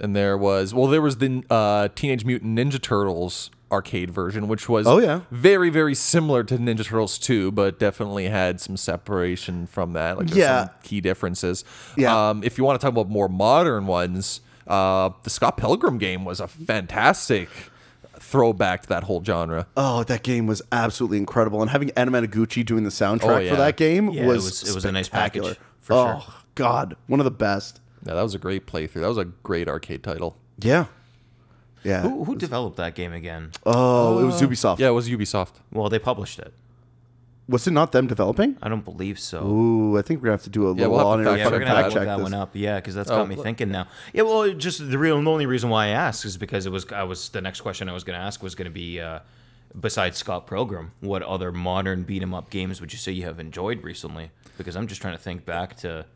[0.00, 4.68] and there was well, there was the uh, Teenage Mutant Ninja Turtles arcade version, which
[4.68, 5.20] was Oh, yeah.
[5.30, 10.18] very very similar to Ninja Turtles 2, but definitely had some separation from that.
[10.18, 10.64] Like Yeah.
[10.64, 11.64] some key differences.
[11.96, 12.30] Yeah.
[12.30, 16.24] Um, if you want to talk about more modern ones, uh, the Scott Pilgrim game
[16.24, 17.48] was a fantastic
[18.18, 19.66] throwback to that whole genre.
[19.76, 23.50] Oh, that game was absolutely incredible, and having Anamanaguchi doing the soundtrack Oh, yeah.
[23.50, 26.34] for that game Yeah, it was was- it was a nice package, for oh sure.
[26.54, 27.80] God, one of the best.
[28.06, 29.00] Yeah, that was a great playthrough.
[29.00, 30.36] That was a great arcade title.
[30.58, 30.86] Yeah,
[31.82, 32.02] yeah.
[32.02, 33.50] Who, who developed that game again?
[33.66, 34.78] Oh, it was Ubisoft.
[34.78, 35.54] Yeah, it was Ubisoft.
[35.72, 36.52] Well, they published it.
[37.46, 38.56] Was it not them developing?
[38.62, 39.44] I don't believe so.
[39.46, 41.26] Ooh, I think we're gonna have to do a Yeah, little we'll have to on-air
[41.26, 42.22] fact Yeah, check we're gonna have fact to look check that this.
[42.32, 42.50] one up.
[42.54, 43.44] Yeah, because that's Oh, got me look.
[43.44, 43.86] thinking now.
[44.14, 46.72] Yeah, well, it just the real the only reason why I asked is because it
[46.72, 48.98] was I was the next question I was going to ask was going to be
[49.00, 49.18] uh,
[49.78, 53.38] besides Scott Pilgrim, what other modern beat 'em up games would you say you have
[53.38, 54.30] enjoyed recently?
[54.56, 56.06] Because I'm just trying to think back to.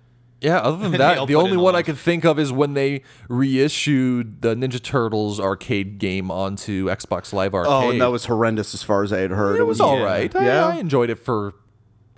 [0.41, 1.85] Yeah, other than that, the only one I lot.
[1.87, 7.55] could think of is when they reissued the Ninja Turtles arcade game onto Xbox Live
[7.55, 7.73] Arcade.
[7.73, 9.59] Oh, and that was horrendous as far as I had heard.
[9.59, 10.33] it was all right.
[10.33, 10.41] Yeah.
[10.41, 10.67] I, Yeah.
[10.67, 11.55] I enjoyed it for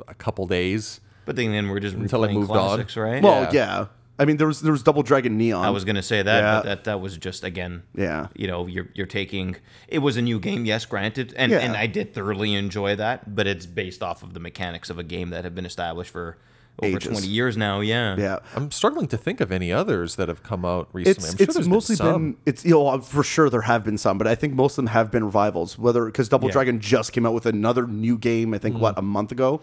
[0.08, 1.00] a couple days.
[1.24, 2.86] But then, then we're just Until it replaying moved on.
[2.96, 3.22] right?
[3.22, 3.50] Well, Yeah.
[3.52, 3.86] yeah.
[4.18, 5.64] I mean, there was there was Double Dragon Neon.
[5.64, 6.54] I was going to say that, Yeah.
[6.56, 7.84] but that that was just again.
[7.94, 8.26] Yeah.
[8.36, 9.56] You know, you're you're taking.
[9.88, 11.60] It was a new game, yes, granted, and Yeah.
[11.60, 15.02] and I did thoroughly enjoy that, but it's based off of the mechanics of a
[15.02, 16.36] game that have been established for
[16.82, 17.10] over Ages.
[17.12, 17.80] 20 years now.
[17.80, 18.16] Yeah.
[18.18, 18.38] yeah.
[18.54, 21.10] I'm struggling to think of any others that have come out recently.
[21.28, 22.30] It's I'm sure it's there's mostly been, some.
[22.32, 24.76] been, it's you know for sure there have been some, but I think most of
[24.76, 25.78] them have been revivals.
[25.78, 26.52] Whether because Double Yeah.
[26.52, 28.80] Dragon just came out with another new game, I think Mm.
[28.80, 29.60] what a month ago.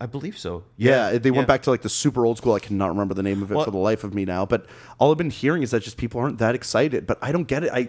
[0.00, 0.62] I believe so.
[0.76, 1.46] Yeah, they went yeah.
[1.46, 2.54] back to like the super old school.
[2.54, 4.46] I cannot remember the name of it Well- for the life of me now.
[4.46, 4.66] But
[4.98, 7.06] all I've been hearing is that just people aren't that excited.
[7.06, 7.72] But I don't get it.
[7.72, 7.88] I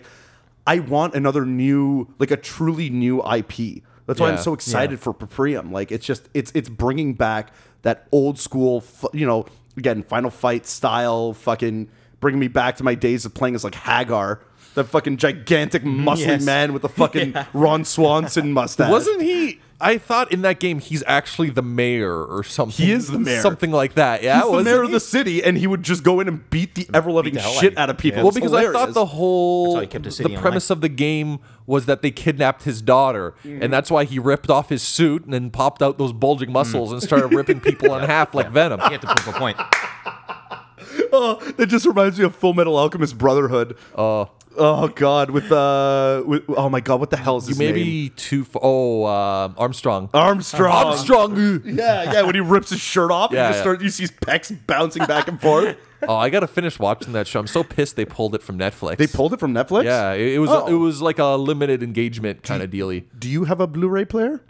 [0.68, 3.84] I want another new, like a truly new IP.
[4.10, 5.72] That's why I'm so excited for Paprium.
[5.72, 7.54] Like it's just it's it's bringing back
[7.84, 8.84] that old school,
[9.14, 9.46] you know,
[9.78, 11.90] again Final Fight style, fucking
[12.20, 14.40] bringing me back to my days of playing as like Haggar.
[14.74, 16.08] That fucking gigantic, mm-hmm.
[16.08, 16.44] muscly Yes.
[16.44, 18.90] man with the fucking Ron Swanson mustache.
[18.90, 19.60] Wasn't he?
[19.82, 22.86] I thought in that game he's actually the mayor or something.
[22.86, 23.42] He is the mayor.
[23.42, 24.24] something like that.
[24.24, 26.50] Yeah, He's the wasn't mayor of the city, and he would just go in and
[26.50, 28.18] beat the ever loving shit out out of of people.
[28.18, 28.24] Yeah.
[28.24, 30.90] Well, It's because I thought the whole how he kept the the, premise of the
[30.90, 33.64] game was that they kidnapped his daughter, mm-hmm.
[33.64, 36.92] and that's why he ripped off his suit and then popped out those bulging muscles
[36.92, 38.80] and started ripping people in half like Venom.
[38.82, 39.58] You have to prove a point.
[41.12, 43.78] oh, that just reminds me of Full Metal Alchemist Brotherhood.
[43.96, 47.60] Oh, Oh God, with uh, with, oh my God, what the hell is you his
[47.60, 47.76] may name?
[47.76, 48.42] be too.
[48.42, 50.10] F- oh, um Armstrong.
[50.14, 50.72] Armstrong.
[50.88, 51.62] Armstrong.
[51.66, 52.22] Yeah, yeah.
[52.24, 53.62] When he rips his shirt off, Yeah, and you, just yeah.
[53.62, 55.78] start, you see his pecs bouncing back and forth.
[56.08, 57.40] oh, I gotta finish watching that show.
[57.40, 58.98] I'm so pissed they pulled it from Netflix.
[58.98, 59.84] They pulled it from Netflix.
[59.86, 60.68] Yeah, it, it was Oh.
[60.68, 63.06] it was like a limited engagement kind of dealy.
[63.18, 64.42] Do you have a Blu-ray player?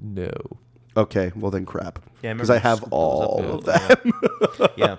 [0.00, 0.30] No.
[0.96, 1.98] Okay, well then crap.
[2.22, 3.52] Yeah, because I remember have scooping those up, all yeah.
[3.52, 4.72] of that.
[4.76, 4.96] yeah.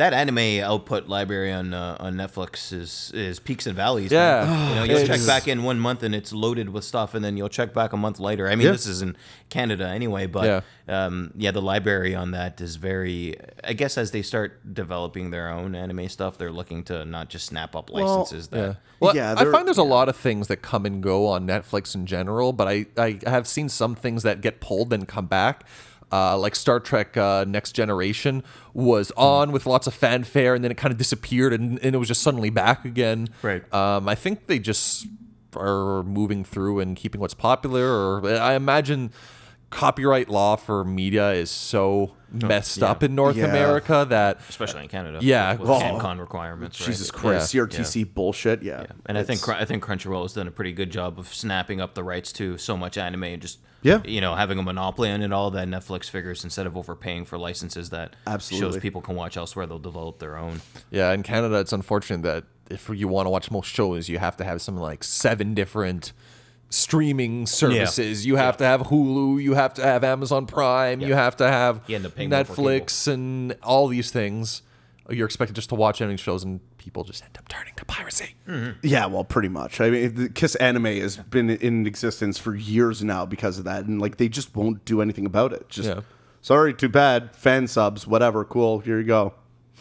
[0.00, 4.10] That anime output library on uh, on Netflix is is peaks and valleys.
[4.10, 4.46] Yeah.
[4.46, 4.68] man.
[4.68, 7.36] you know, you'll check back in one month and it's loaded with stuff, and then
[7.36, 8.48] you'll check back a month later.
[8.48, 8.72] I mean, Yeah.
[8.72, 9.14] this is in
[9.50, 10.60] Canada anyway, but Yeah.
[10.88, 11.04] yeah.
[11.04, 13.36] Um, yeah, the library on that is very.
[13.62, 17.44] I guess as they start developing their own anime stuff, they're looking to not just
[17.46, 18.48] snap up licenses.
[18.50, 18.58] Yeah.
[18.60, 21.46] that Well, Yeah, I find there's a lot of things that come and go on
[21.46, 25.26] Netflix in general, but I, I have seen some things that get pulled and come
[25.26, 25.64] back.
[26.12, 28.42] Uh, like Star Trek uh, Next Generation
[28.74, 29.22] was Hmm.
[29.22, 32.08] on with lots of fanfare, and then it kind of disappeared, and, and it was
[32.08, 33.28] just suddenly back again.
[33.42, 33.62] Right.
[33.72, 35.06] Um, I think they just
[35.56, 37.84] are moving through and keeping what's popular.
[37.88, 39.12] Or I imagine
[39.70, 42.90] copyright law for media is so oh, messed Oh, yeah.
[42.90, 43.46] up in North Yeah.
[43.46, 45.18] America that especially in Canada.
[45.22, 46.80] Yeah, with well, CanCon requirements.
[46.80, 46.86] Right?
[46.88, 47.62] Jesus Christ, Yeah.
[47.62, 48.62] CRTC bullshit.
[48.62, 51.32] Yeah, And I think It's- I think Crunchyroll has done a pretty good job of
[51.32, 54.00] snapping up the rights to so much anime and just Yeah.
[54.04, 57.38] you know having a monopoly on it all that Netflix figures instead of overpaying for
[57.38, 58.72] licenses that Absolutely.
[58.72, 60.60] shows people can watch elsewhere they'll develop their own.
[60.90, 64.36] Yeah, in Canada, it's unfortunate that if you want to watch most shows, you have
[64.36, 66.12] to have something like seven different
[66.70, 68.24] streaming services.
[68.24, 71.82] You have to have Hulu, you have to have Amazon Prime, you have to have
[71.86, 74.62] You end up paying more for Netflix, and all these things.
[75.08, 78.36] You're expected just to watch any shows, and people just end up turning to piracy.
[78.46, 78.78] Mm-hmm.
[78.84, 79.80] Yeah, well, pretty much.
[79.80, 83.86] I mean, the Kiss Anime has been in existence for years now because of that,
[83.86, 85.68] and like they just won't do anything about it.
[85.68, 86.00] Just Yeah.
[86.40, 87.34] sorry, too bad.
[87.34, 88.44] Fan subs, whatever.
[88.44, 88.78] Cool.
[88.78, 89.34] Here you go.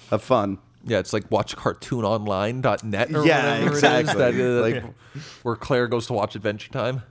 [0.10, 0.58] Have fun.
[0.86, 4.24] Yeah, it's like watchcartoononline.net or Yeah, whatever exactly.
[4.24, 4.74] it is.
[4.74, 4.94] That, uh, Like-
[5.44, 7.04] where Claire goes to watch Adventure Time.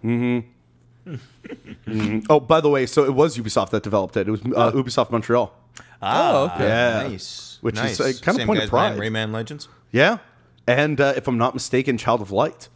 [2.29, 4.29] Oh, by the way, so it was Ubisoft that developed it.
[4.29, 5.55] It was uh, Ubisoft Montreal.
[6.03, 6.65] Ah, okay.
[6.69, 7.09] Yeah.
[7.09, 7.59] nice.
[7.61, 9.13] Which is, uh, kind of point of guys behind pride.
[9.13, 9.69] Rayman Legends.
[9.91, 10.19] Yeah,
[10.67, 12.69] and uh, if I'm not mistaken, Child of Light.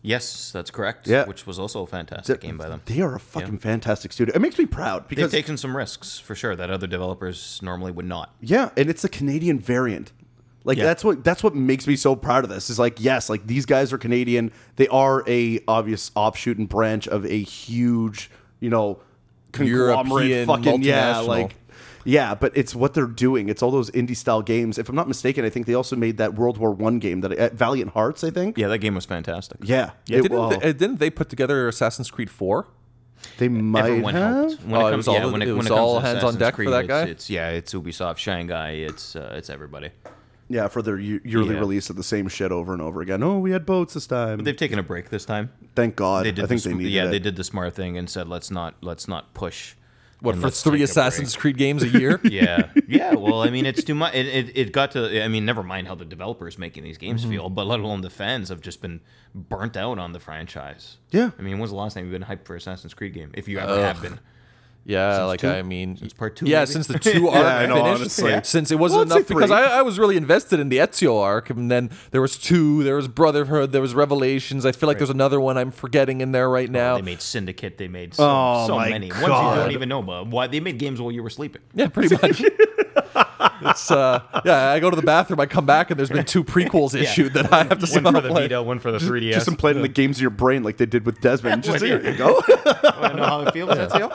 [0.00, 1.06] Yes, that's correct.
[1.06, 1.26] Yeah.
[1.26, 2.80] which was also a fantastic game by them.
[2.86, 4.34] They are a fucking fantastic studio.
[4.34, 7.92] It makes me proud because They've taken some risks for sure that other developers normally
[7.92, 8.34] would not.
[8.40, 10.12] Yeah, and it's a Canadian variant.
[10.68, 10.84] Like Yeah.
[10.84, 12.68] that's what that's what makes me so proud of this.
[12.70, 14.52] Is like yes, like these guys are Canadian.
[14.76, 19.00] They are a obvious offshoot and branch of a huge, you know,
[19.52, 21.56] conglomerate European fucking yeah, like
[22.04, 23.48] yeah, but it's what they're doing.
[23.48, 24.78] It's all those indie style games.
[24.78, 27.32] If I'm not mistaken, I think they also made that World War One game that
[27.32, 28.22] uh, Valiant Hearts.
[28.22, 28.58] I think.
[28.58, 29.58] Yeah, that game was fantastic.
[29.62, 29.92] Yeah.
[30.06, 32.66] Yeah, It- didn't, well, they, uh, didn't they put together Assassin's Creed 4?
[33.38, 34.34] they might Everyone have.
[34.34, 34.62] helped.
[34.64, 35.70] When Oh, it it comes, was all yeah, the- when it, it when was it
[35.70, 37.00] comes all to hands on Assassin's deck for Creed, that guy?
[37.02, 39.90] It's, it's yeah, it's Ubisoft, Shanghai, it's uh, it's everybody.
[40.50, 41.60] Yeah, for their ye- yearly Yeah.
[41.60, 43.22] release of the same shit over and over again.
[43.22, 44.38] Oh, we had boats this time.
[44.38, 45.50] But They've taken a break this time.
[45.74, 46.24] Thank God.
[46.24, 47.08] They did I think the, they sm- needed yeah, it.
[47.10, 49.74] they did the smart thing and said let's not let's not push.
[50.20, 51.36] What, and for let's three take a Assassin's.
[51.36, 52.18] Creed games a year?
[52.24, 53.14] yeah, yeah.
[53.14, 54.14] Well, I mean, it's too much.
[54.14, 55.22] It, it, it got to.
[55.22, 57.30] I mean, never mind how the developers making these games Mm-hmm.
[57.30, 59.00] feel, but let alone the fans have just been
[59.32, 60.96] burnt out on the franchise.
[61.12, 61.30] Yeah.
[61.38, 63.30] I mean, when's the last time you've been hyped for Assassin's Creed game?
[63.34, 64.18] If you ever have been.
[64.88, 65.48] Yeah, like two?
[65.50, 66.70] I mean, Since part two, Yeah, maybe?
[66.72, 68.00] since the two arc I know, finished.
[68.00, 68.30] honestly.
[68.30, 68.40] Yeah.
[68.42, 69.50] Since it wasn't Well, enough because.
[69.50, 72.82] I, I was really invested in the Ezio arc, and then there was two.
[72.84, 73.72] There was Brotherhood.
[73.72, 74.64] There was Revelations.
[74.64, 76.96] I feel like there's another one I'm forgetting in there right now.
[76.96, 77.76] They made Syndicate.
[77.76, 79.10] They made so, Oh, so my many.
[79.10, 80.28] Ones you don't even know about.
[80.28, 81.60] Why they made games while you were sleeping.
[81.74, 82.40] yeah, pretty much.
[83.62, 84.70] it's uh, yeah.
[84.70, 85.38] I go to the bathroom.
[85.40, 88.12] I come back, and there's been two prequels issued that I have to One somehow
[88.12, 88.42] for the play.
[88.44, 89.32] Vita, one for the 3DS.
[89.34, 91.62] Just implanting the games in your brain like they did with Desmond.
[91.62, 91.98] Just Yeah.
[91.98, 92.32] here you go.
[92.32, 92.46] Want
[93.12, 94.10] to know how it feels, Ezio?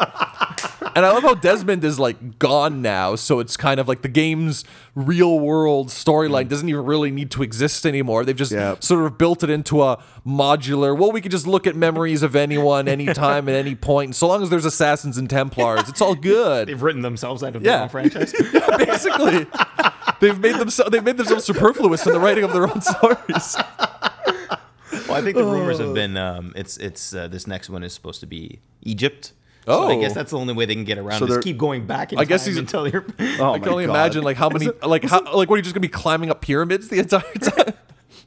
[0.95, 4.07] And I love how Desmond is like gone now, so it's kind of like the
[4.09, 4.63] game's
[4.95, 8.23] real world storyline doesn't even really need to exist anymore.
[8.25, 8.75] They've just Yeah.
[8.79, 10.95] sort of built it into a modular.
[10.97, 14.15] Well, we could just look at memories of anyone, anytime, at any point.
[14.15, 16.67] So long as there's assassins and Templars, it's all good.
[16.67, 17.71] They've written themselves out of Yeah.
[17.71, 18.31] their own franchise.
[18.77, 19.47] Basically,
[20.19, 23.55] they've made themselves they've made themselves superfluous in the writing of their own stories.
[25.07, 27.93] Well, I think the rumors have been um, it's it's uh, this next one is
[27.93, 29.33] supposed to be Egypt.
[29.65, 29.99] So I Oh.
[30.01, 31.19] guess that's the only way they can get around.
[31.19, 32.11] So is keep going back.
[32.13, 33.05] In I guess time he's- until you're.
[33.39, 33.93] Oh I can only God.
[33.93, 36.41] imagine like how many like how like what are you just gonna be climbing up
[36.41, 37.73] pyramids the entire time?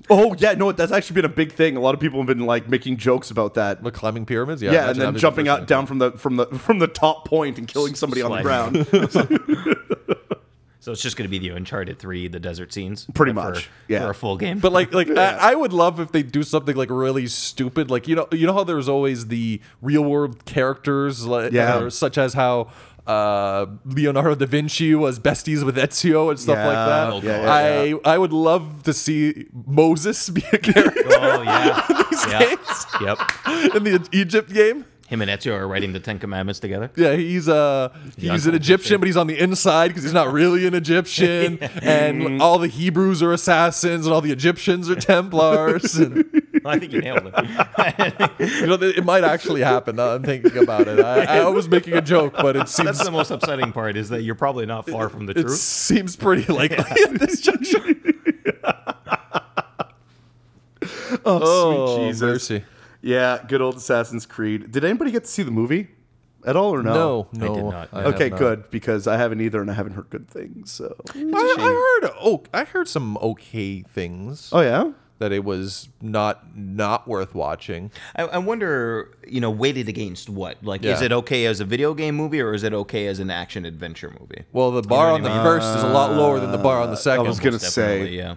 [0.09, 1.77] Oh yeah, no, that's actually been a big thing.
[1.77, 3.83] A lot of people have been like making jokes about that.
[3.83, 4.73] Like climbing pyramids, yeah.
[4.73, 7.67] Yeah, and then jumping out down from the from the from the top point and
[7.67, 10.16] killing somebody on the ground.
[10.87, 13.51] So it's just going to be the Uncharted three, the desert scenes, Pretty but for-
[13.55, 14.03] much, yeah.
[14.05, 14.61] for a full game.
[14.61, 17.91] But like, like I, I would love if they do something like really stupid.
[17.91, 21.81] Like you know, you know how there's always the real world characters, like Yeah.
[21.81, 22.71] or such as how
[23.05, 26.67] uh, Leonardo da Vinci was besties with Ezio and stuff Yeah,
[27.09, 27.25] like that.
[27.25, 27.43] yeah,
[27.89, 31.85] yeah, I I would love to see Moses be a character oh yeah,
[32.29, 32.39] yeah.
[32.39, 33.19] games yep.
[33.75, 34.85] in the Egypt game.
[35.09, 36.91] Him and Ezio are writing the Ten Commandments together.
[36.97, 40.67] Yeah, he's uh he's an Egyptian, but he's on the inside because he's not really
[40.67, 41.59] an Egyptian.
[41.83, 45.95] and all the Hebrews are assassins, and all the Egyptians are Templars.
[45.97, 46.25] And
[46.65, 47.35] I think you nailed it.
[48.67, 49.97] You know, it might actually happen.
[49.97, 50.99] Now I'm thinking about it.
[50.99, 54.09] I, I was making a joke, but it seems That's the most upsetting part is
[54.09, 55.57] that you're probably not far from the it truth.
[55.57, 57.95] seems pretty likely at this juncture.
[61.25, 62.21] Oh, sweet Jesus.
[62.23, 62.65] mercy.
[63.07, 64.73] Yeah, good old Assassin's Creed.
[64.73, 65.89] Did anybody get to see the movie
[66.45, 67.29] at all or no?
[67.33, 67.89] No, no, did not.
[67.93, 68.39] I have Okay, not.
[68.39, 70.73] good because I haven't either, and I haven't heard good things.
[70.73, 70.97] So.
[71.15, 72.13] I, I heard.
[72.21, 74.51] Oh, I heard some okay things.
[74.53, 74.91] Oh yeah.
[75.19, 77.91] That it was not not worth watching.
[78.17, 80.63] I, I wonder, you know, weighted against what?
[80.63, 83.31] Like, is it okay as a video game movie or is it okay as an
[83.31, 84.45] action adventure movie?
[84.53, 85.43] Well, the bar what on the mean?
[85.43, 87.25] first is a lot lower than the bar on the second.
[87.25, 88.35] I was gonna say, definitely, yeah.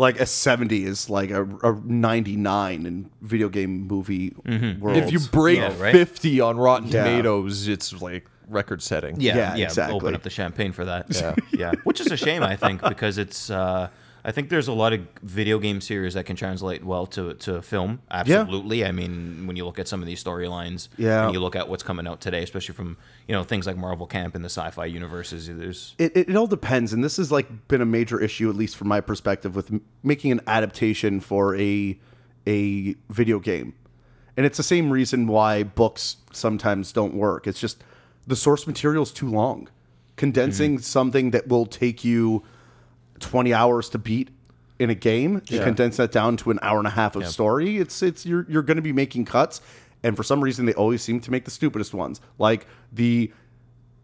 [0.00, 4.34] Like a seventy is like a, a ninety nine in video game movie
[4.80, 4.96] world.
[4.96, 5.92] if you break Yeah, right?
[5.92, 7.04] 50 on Rotten Yeah.
[7.04, 9.20] Tomatoes, it's like record setting.
[9.20, 9.96] Yeah, Yeah, yeah, exactly.
[9.96, 11.06] Open up the champagne for that.
[11.10, 11.34] Yeah.
[11.52, 11.72] yeah.
[11.84, 13.50] Which is a shame, I think, because it's.
[13.50, 13.88] Uh,
[14.24, 17.62] I think there's a lot of video game series that can translate well to to
[17.62, 18.02] film.
[18.10, 18.84] Absolutely.
[18.84, 21.24] I mean, when you look at some of these storylines, Yeah.
[21.24, 22.96] and you look at what's coming out today, especially from
[23.26, 25.48] you know things like Marvel Camp and the sci-fi universes.
[25.48, 28.56] There's it, it, it all depends and this has like been a major issue at
[28.56, 31.98] least from my perspective with m- making an adaptation for a
[32.46, 33.74] a video game
[34.36, 37.84] and it's the same reason why books sometimes don't work it's just
[38.26, 39.68] the source material is too long
[40.16, 40.82] condensing mm-hmm.
[40.82, 42.42] something that will take you
[43.20, 44.30] 20 hours to beat
[44.78, 45.64] in a game you Yeah.
[45.64, 48.62] condense that down to an hour and a half of story it's it's you're you're
[48.62, 49.60] going to be making cuts
[50.02, 53.30] and for some reason they always seem to make the stupidest ones like the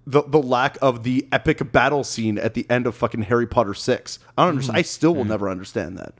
[0.06, 3.74] the the lack of the epic battle scene at the end of fucking Harry Potter
[3.74, 6.12] 6 i don't understand i still will never understand that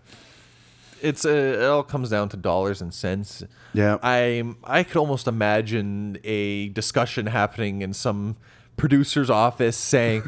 [1.03, 3.45] It's uh, it all comes down to dollars and cents.
[3.75, 3.99] Yeah.
[4.03, 8.37] I I could almost imagine a discussion happening in some
[8.79, 10.23] producer's office saying,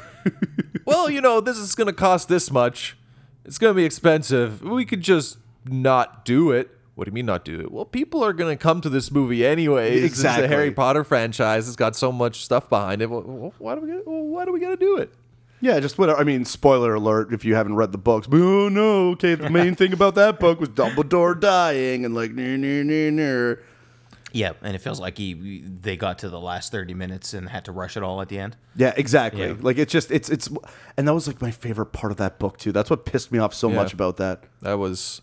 [0.89, 2.97] "Well, you know, this is going to cost this much.
[3.45, 4.63] It's going to be expensive.
[4.63, 7.71] We could just not do it." What do you mean not do it?
[7.71, 9.95] Well, people are going to come to this movie anyway.
[9.99, 10.43] It's Exactly.
[10.43, 11.69] the Harry Potter franchise.
[11.69, 13.09] It's got so much stuff behind it.
[13.09, 13.93] Well, Why do we?
[13.93, 15.15] Get, why do we got to do it?
[15.61, 16.19] Yeah, just whatever.
[16.21, 18.27] I mean, spoiler alert if you haven't read the books.
[18.27, 19.37] But, oh no, okay.
[19.37, 22.33] The main thing about that book was Dumbledore dying and like.
[24.33, 27.65] Yeah, and it feels like he they got to the last thirty minutes and had
[27.65, 28.57] to rush it all at the end.
[28.77, 29.47] Yeah, exactly.
[29.47, 29.55] Yeah.
[29.59, 30.49] Like it's just it's it's,
[30.97, 32.71] and that was like my favorite part of that book too.
[32.73, 34.45] That's what pissed me off so much about that.
[34.63, 35.21] That was,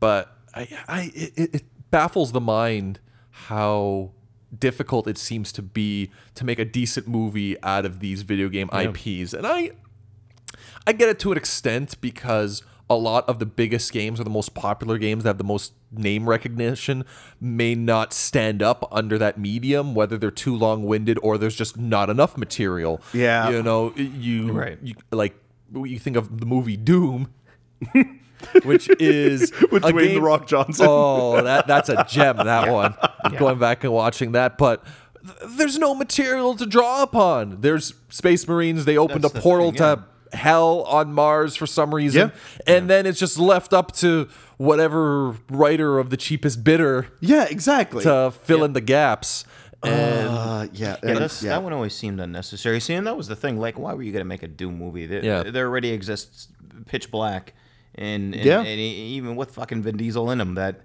[0.00, 3.00] but I, I it, it- it baffles the mind
[3.30, 4.12] how
[4.58, 8.68] difficult it seems to be to make a decent movie out of these video game
[8.72, 9.70] IPs, and I,
[10.86, 12.62] I get it to an extent because
[12.92, 15.72] a lot of the biggest games or the most popular games that have the most
[15.90, 17.04] name recognition
[17.40, 22.08] may not stand up under that medium, whether they're too long-winded or there's just not
[22.10, 23.00] enough material.
[23.12, 23.50] Yeah.
[23.50, 24.78] you know, you Right.
[24.82, 25.34] you like
[25.74, 27.32] you think of the movie Doom.
[28.64, 30.86] which is With a Dwayne The Rock Johnson.
[30.88, 32.36] Oh, that that's a gem.
[32.38, 32.94] That one.
[33.38, 34.84] Going back and watching that, but
[35.24, 37.60] th- there's no material to draw upon.
[37.60, 38.84] There's Space Marines.
[38.84, 39.94] They opened That's a the portal thing, yeah.
[39.96, 42.32] to hell on Mars for some reason,
[42.66, 42.74] Yeah.
[42.76, 48.02] and then it's just left up to whatever writer of the cheapest bidder Yeah, exactly.
[48.04, 49.44] to fill in the gaps.
[49.84, 51.50] And uh, yeah, Yeah, and- that's, yeah.
[51.50, 52.78] that one always seemed unnecessary.
[52.80, 53.58] See, and that was the thing.
[53.58, 55.06] Like, why were you going to make a Doom movie?
[55.06, 55.42] There, Yeah.
[55.42, 56.48] there already exists
[56.86, 57.52] Pitch Black,
[57.96, 58.60] and, and, Yeah.
[58.60, 60.82] and e- even with fucking Vin Diesel in him, that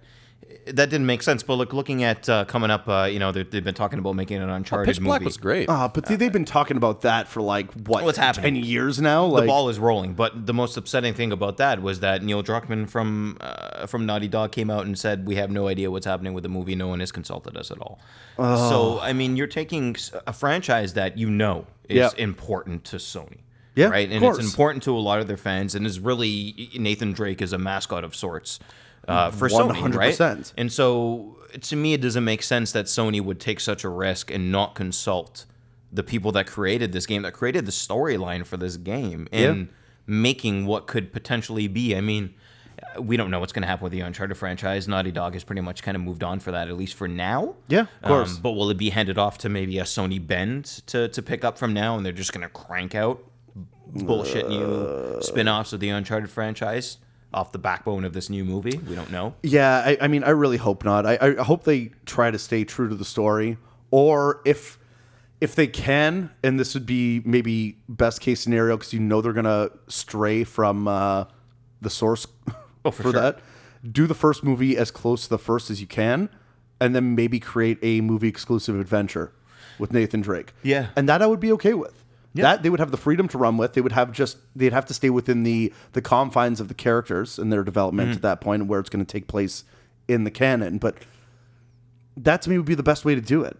[0.74, 1.43] that didn't make sense.
[1.43, 4.15] But look, looking at uh, coming up, uh, you know, they- they've been talking about
[4.15, 5.70] making an Uncharted Pitch Black was great.
[5.70, 8.03] Uh, but they, they've been talking about that for like what?
[8.03, 8.55] What's happening?
[8.55, 9.30] Ten years now.
[9.36, 10.13] the ball is rolling.
[10.13, 14.28] But the most upsetting thing about that was that Neil Druckmann from uh, from Naughty
[14.28, 16.76] Dog came out and said we have no idea what's happening with the movie.
[16.76, 17.99] No one has consulted us at all.
[18.38, 18.70] Oh.
[18.70, 19.95] So I mean, you're taking
[20.26, 22.09] a franchise that you know is Yeah.
[22.18, 23.39] important to Sony.
[23.76, 24.39] Yeah, right, and course.
[24.39, 27.59] it's important to a lot of their fans, and is really Nathan Drake is a
[27.59, 28.59] mascot of sorts
[29.08, 30.14] uh, for Sony, right?
[30.14, 30.53] 100%.
[30.58, 34.32] And so, to me, it doesn't make sense that Sony would take such a risk
[34.32, 35.45] and not consult
[35.91, 39.70] the people that created this game, that created the storyline for this game, and
[40.05, 41.95] making what could potentially be.
[41.95, 42.34] I mean,
[42.97, 44.88] uh, we don't know what's going to happen with the Uncharted franchise.
[44.88, 47.55] Naughty Dog has pretty much kind of moved on for that, at least for now.
[47.70, 48.36] Yeah, of course.
[48.36, 51.45] Um, but will it be handed off to maybe a Sony Bend to, to pick
[51.45, 53.24] up from now, and they're just going to crank out
[53.88, 56.97] bullshit new spin-offs of the Uncharted franchise
[57.34, 58.78] off the backbone of this new movie?
[58.78, 59.36] We don't know.
[59.44, 61.06] Yeah, I, I mean, I really hope not.
[61.06, 63.58] I, I hope they try to stay true to the story,
[63.92, 64.80] or if
[65.40, 69.34] if they can, and this would be maybe best case scenario because you know they're
[69.34, 71.26] gonna stray from uh,
[71.82, 72.26] the source
[72.86, 73.12] Oh, for, for sure.
[73.14, 73.40] that.
[73.92, 76.30] Do the first movie as close to the first as you can,
[76.80, 79.32] and then maybe create a movie exclusive adventure
[79.78, 80.54] with Nathan Drake.
[80.64, 80.88] Yeah.
[80.96, 82.04] and that I would be okay with.
[82.44, 83.74] That they would have the freedom to run with.
[83.74, 87.38] They would have just they'd have to stay within the the confines of the characters
[87.40, 88.16] and their development Mm-hmm.
[88.18, 89.64] at that point, where it's going to take place
[90.08, 90.78] in the canon.
[90.78, 90.96] But
[92.16, 93.58] that to me would be the best way to do it.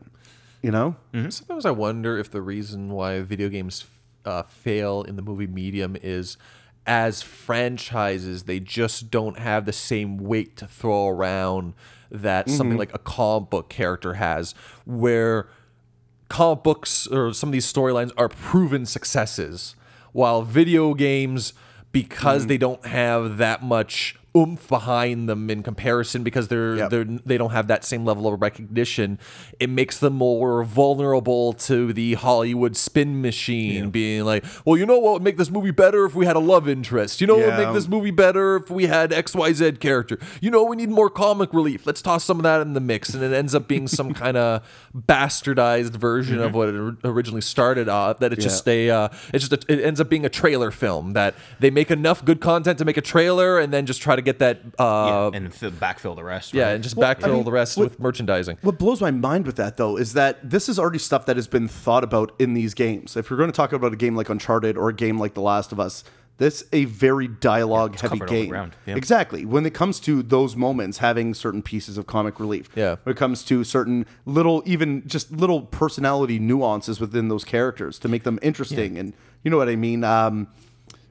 [0.61, 0.95] You know?
[1.30, 3.86] Sometimes I wonder if the reason why video games
[4.25, 6.38] uh, fail in the movie medium is
[6.86, 11.73] as franchises, they just don't have the same weight to throw around
[12.09, 14.55] that something like a comic book character has,
[14.86, 15.49] where
[16.30, 19.75] comic books or some of these storylines are proven successes,
[20.11, 21.53] while video games,
[21.91, 22.47] because mm.
[22.49, 26.89] they don't have that much oomph behind them in comparison because they're Yep.
[26.89, 29.17] they're they don't have that same level of recognition
[29.59, 34.99] it makes them more vulnerable to the hollywood spin machine being like well you know
[34.99, 37.21] what would make this movie better if we had a love interest?
[37.21, 40.19] You know what would make this movie better if we had xyz character?
[40.41, 41.86] You know we need more comic relief.
[41.88, 43.13] Let's toss some of that in the mix.
[43.13, 44.63] And it ends up being some kind of
[44.95, 49.63] bastardized version of what it originally started off that it's just a uh, it's just
[49.63, 52.86] a, it ends up being a trailer film that they make enough good content to
[52.86, 56.24] make a trailer and then just try to get that uh, and fill, backfill the
[56.24, 56.53] rest.
[56.53, 58.57] yeah, and just backfill I mean, the rest what- with merchandising.
[58.61, 61.47] What blows my mind with that though is that this is already stuff that has
[61.47, 63.15] been thought about in these games.
[63.15, 65.41] If you're going to talk about a game like Uncharted or a game like The
[65.41, 66.03] Last of Us,
[66.38, 68.72] this a very dialogue heavy covered all the game.
[68.86, 68.95] Yeah.
[68.95, 69.43] Exactly.
[69.45, 72.70] When it comes to those moments, having certain pieces of comic relief.
[72.76, 72.97] Yeah.
[73.03, 78.07] When it comes to certain little, even just little personality nuances within those characters to
[78.07, 79.13] make them interesting, and
[79.43, 80.03] you know what I mean.
[80.03, 80.47] Um,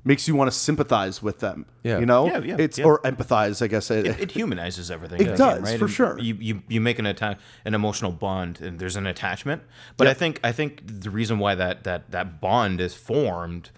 [0.06, 1.66] makes you want to sympathize with them.
[1.82, 1.98] Yeah.
[1.98, 2.26] You know.
[2.26, 2.84] Yeah, yeah, It's yeah.
[2.84, 3.60] or empathize.
[3.60, 3.90] I guess.
[3.90, 5.20] it, eh, it humanizes everything.
[5.20, 5.78] It does, game, right?
[5.78, 6.18] for And sure.
[6.18, 9.62] You, you you make an attack, an emotional bond, and there's an attachment.
[9.96, 13.70] But I think I think the reason why that that that bond is formed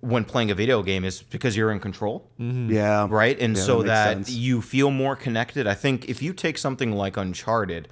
[0.00, 2.70] when playing a video game is because you're in control, mm-hmm.
[2.70, 3.06] yeah.
[3.10, 3.38] right?
[3.38, 5.66] And Yeah, so makes that, you feel more connected.
[5.66, 7.86] I think if you take something like Uncharted,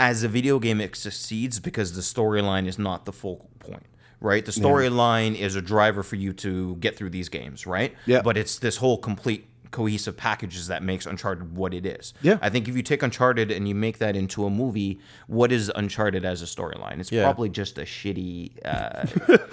[0.00, 3.84] as a video game, it succeeds because the storyline is not the focal point.
[4.20, 7.94] Right, the storyline is a driver for you to get through these games, right?
[8.06, 8.22] Yeah.
[8.22, 12.14] But it's this whole complete cohesive packages that makes Uncharted what it is.
[12.22, 12.38] Yeah.
[12.40, 15.70] I think if you take Uncharted and you make that into a movie, what is
[15.74, 17.00] Uncharted as a storyline?
[17.00, 17.24] It's Yeah.
[17.24, 19.06] probably just a shitty uh,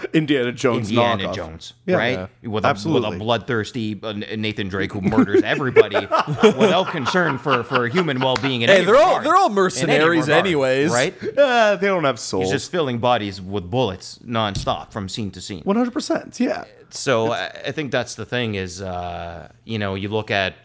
[0.13, 0.89] Indiana Jones.
[0.89, 1.36] Indiana knockoff.
[1.36, 1.95] Jones, Yeah.
[1.97, 2.30] right?
[2.43, 2.49] Yeah.
[2.49, 5.95] With, a, with a bloodthirsty uh, Nathan Drake who murders everybody
[6.43, 8.61] without concern for, for human well being.
[8.61, 10.91] Hey, they're all they're all mercenaries anyways.
[10.91, 11.13] right?
[11.38, 12.45] Uh, they don't have souls.
[12.45, 15.63] He's just filling bodies with bullets nonstop from scene to scene.
[15.63, 16.39] One hundred percent.
[16.39, 16.65] Yeah.
[16.93, 20.55] So I, I think that's the thing is, uh, you know, you look at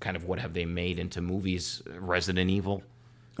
[0.00, 2.82] kind of what have they made into movies, Resident Evil.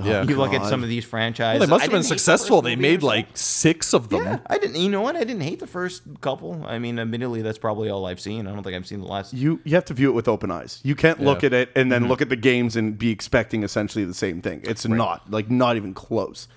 [0.02, 0.24] Yeah.
[0.24, 1.60] You look at some of these franchises.
[1.60, 2.62] They must have been didn't the successful.
[2.62, 4.24] They made like six of them.
[4.24, 4.74] Yeah, I didn't.
[4.74, 5.14] You know what?
[5.14, 6.64] I didn't hate the first couple.
[6.66, 8.48] I mean, admittedly, that's probably all I've seen.
[8.48, 9.32] I don't think I've seen the last.
[9.32, 10.80] You you have to view it with open eyes.
[10.82, 12.10] You can't look at it and then Mm-hmm.
[12.10, 14.62] look at the games and be expecting essentially the same thing.
[14.64, 16.48] It's not like not even close.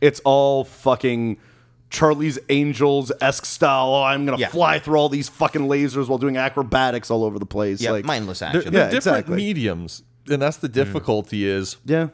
[0.00, 1.36] It's all fucking
[1.90, 3.88] Charlie's Angels esque style.
[3.94, 4.48] Oh, I'm gonna Yeah.
[4.48, 7.80] fly through all these fucking lasers while doing acrobatics all over the place.
[7.80, 8.72] Yeah, like mindless They're, action.
[8.72, 9.36] they're Yeah, different exactly.
[9.36, 11.46] mediums, and that's the difficulty.
[11.46, 12.08] Is yeah,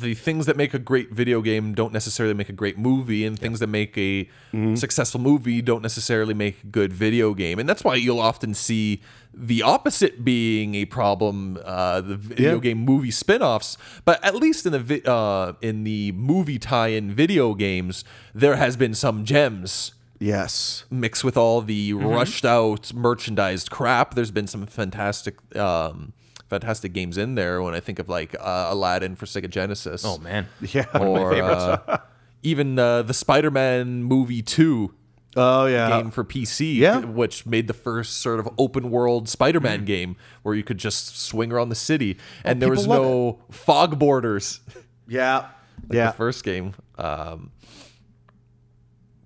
[0.00, 3.38] the things that make a great video game don't necessarily make a great movie, and
[3.38, 4.74] things that make a Mm-hmm.
[4.74, 7.60] successful movie don't necessarily make a good video game.
[7.60, 9.00] And that's why you'll often see
[9.32, 12.60] the opposite being a problem: uh, the video Yeah.
[12.60, 13.76] game movie spin-offs.
[14.04, 18.76] But at least in the vi- uh, in the movie tie-in video games, there has
[18.76, 24.14] been some gems yes, mixed with all the rushed out merchandised crap.
[24.14, 26.12] There's been some fantastic, um,
[26.50, 27.62] fantastic games in there.
[27.62, 30.48] When I think of like uh, Aladdin for Sega Genesis, Oh man.
[30.60, 30.86] yeah.
[30.98, 31.98] or uh,
[32.42, 34.94] even uh, the Spider-Man movie two
[35.36, 35.88] oh yeah.
[35.88, 36.98] game for PC, yeah.
[36.98, 41.52] which made the first sort of open world Spider-Man game where you could just swing
[41.52, 44.60] around the city, and there was people love no fog borders.
[45.08, 45.48] yeah,
[45.88, 46.06] like yeah.
[46.08, 46.74] the first game.
[46.98, 47.52] Um,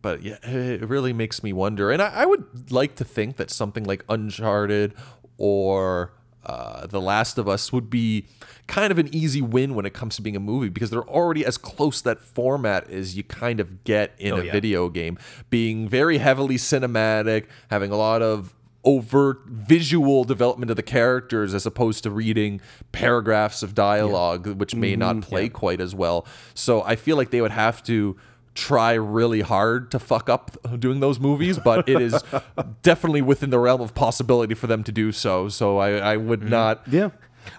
[0.02, 1.90] but yeah, it really makes me wonder.
[1.90, 4.92] And I, I would like to think that something like Uncharted
[5.38, 6.12] or
[6.46, 8.26] uh, The Last of Us would be
[8.66, 11.44] kind of an easy win when it comes to being a movie because they're already
[11.44, 14.52] as close to that format as you kind of get in a yeah.
[14.52, 15.18] video game,
[15.50, 21.64] being very heavily cinematic, having a lot of overt visual development of the characters as
[21.64, 22.60] opposed to reading
[22.92, 26.26] paragraphs of dialogue which may not play quite as well.
[26.52, 28.16] So i feel like they would have to
[28.54, 32.22] try really hard to fuck up doing those movies but it is
[32.82, 36.42] definitely within the realm of possibility for them to do so so i, I would
[36.48, 37.10] not yeah.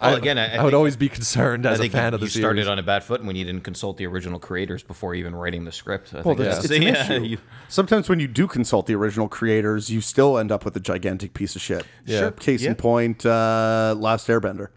[0.02, 2.16] Well, again, I, I I would think- always be concerned I as a fan you,
[2.16, 4.82] of the you started on a bad foot when you didn't consult the original creators
[4.82, 6.12] before even writing the script.
[6.12, 7.38] I Well, think that's, that's- it's an yeah, you-
[7.70, 11.36] Sometimes when you do consult the original creators, you still end up with a gigantic
[11.36, 11.86] piece of shit.
[12.04, 12.20] Yeah.
[12.20, 12.32] Sure.
[12.32, 12.70] Case Yeah.
[12.72, 14.70] in point, uh, Last Airbender,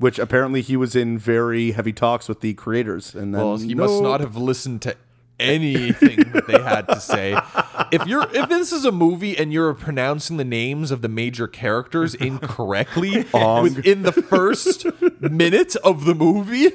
[0.00, 3.74] which apparently he was in very heavy talks with the creators, and then well he
[3.76, 4.96] must not have listened to
[5.38, 7.38] anything that they had to say.
[7.92, 11.48] If you're if this is a movie and you're pronouncing the names of the major
[11.48, 14.86] characters incorrectly um, within the first
[15.20, 16.68] minute of the movie,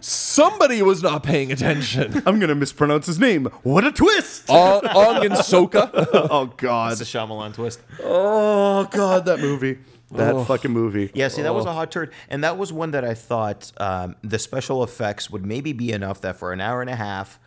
[0.00, 2.22] somebody was not paying attention.
[2.26, 3.46] I'm gonna mispronounce his name.
[3.62, 4.50] What a twist!
[4.50, 5.88] Ong, Ong and Soka.
[6.30, 6.92] Oh god.
[6.92, 7.80] It's a Shyamalan twist.
[8.02, 9.78] Oh god, that movie.
[10.10, 11.10] That fucking movie.
[11.14, 14.16] Yeah, see, that was a hot turd, and that was one that I thought um,
[14.22, 17.38] the special effects would maybe be enough that for an hour and a half,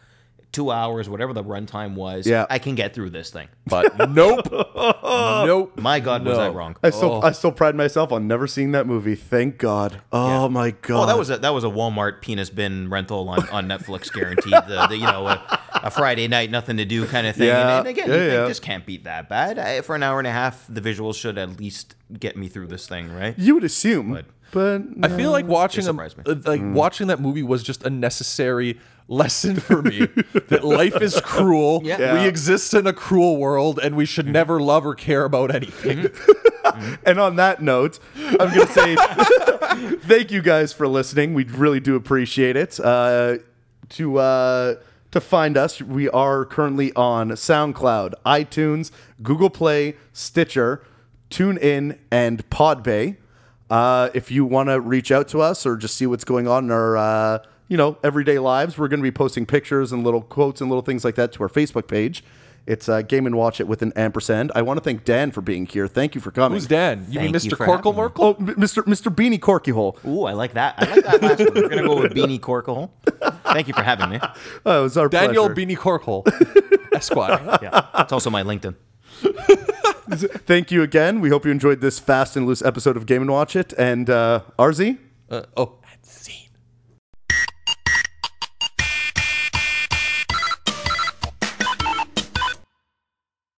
[0.51, 2.45] two hours, whatever the runtime was, Yeah.
[2.49, 3.47] I can get through this thing.
[3.65, 4.45] But nope.
[4.51, 5.79] nope.
[5.79, 6.75] My God, was I wrong?
[6.83, 9.15] I still I still pride myself on never seeing that movie.
[9.15, 10.01] Thank God.
[10.11, 11.03] Oh my god.
[11.03, 14.51] Oh, that was a that was a Walmart penis bin rental on, on Netflix, guaranteed.
[14.51, 17.47] The, the you know a, a Friday night, nothing to do kind of thing.
[17.47, 17.79] Yeah.
[17.79, 19.57] And, and again, Yeah, you think this can't beat that bad.
[19.57, 22.67] I, for an hour and a half, the visuals should at least get me through
[22.67, 23.37] this thing, right?
[23.37, 26.23] you would assume, But- but, I feel like watching a, surprised me.
[26.27, 30.07] uh, like watching that movie was just a necessary lesson for me
[30.49, 31.81] that life is cruel.
[31.85, 31.97] Yeah.
[31.97, 32.21] Yeah.
[32.21, 36.09] We exist in a cruel world and we should never love or care about anything.
[37.05, 38.95] And on that note, I'm going to say
[40.01, 41.33] thank you guys for listening.
[41.33, 42.77] We really do appreciate it.
[42.77, 43.37] Uh,
[43.91, 44.75] to uh,
[45.11, 48.91] to find us, we are currently on SoundCloud, iTunes,
[49.23, 50.83] Google Play, Stitcher,
[51.31, 53.17] TuneIn, and Podbay.
[53.69, 56.65] Uh, if you want to reach out to us or just see what's going on
[56.65, 60.21] in our uh, you know everyday lives, we're going to be posting pictures and little
[60.21, 62.23] quotes and little things like that to our Facebook page.
[62.67, 64.51] It's uh, Game and Watch It with an ampersand.
[64.53, 65.87] I want to thank Dan for being here.
[65.87, 66.57] Thank you for coming.
[66.57, 67.07] Who's Dan?
[67.09, 67.57] You mean Thank you Mr.
[67.57, 67.97] for Corkle having me.
[68.01, 68.25] Merkel?
[68.25, 68.83] Oh, M- Mr.
[68.83, 69.13] Mr.
[69.13, 69.97] Beanie Corky Hole.
[70.05, 70.75] Ooh, I like that.
[70.77, 71.53] I like that last one.
[71.55, 72.91] We're gonna go with Beanie Corkle.
[73.45, 74.19] Thank you for having me.
[74.65, 75.67] Oh, it was our Daniel pleasure.
[75.67, 76.23] Beanie Corkle,
[76.93, 77.57] Esquire.
[77.63, 78.75] Yeah, it's also my LinkedIn.
[80.09, 81.21] Thank you again.
[81.21, 83.73] We hope you enjoyed this fast and loose episode of Game and Watch It.
[83.77, 84.97] And uh, RZ,
[85.29, 85.77] Uh, oh.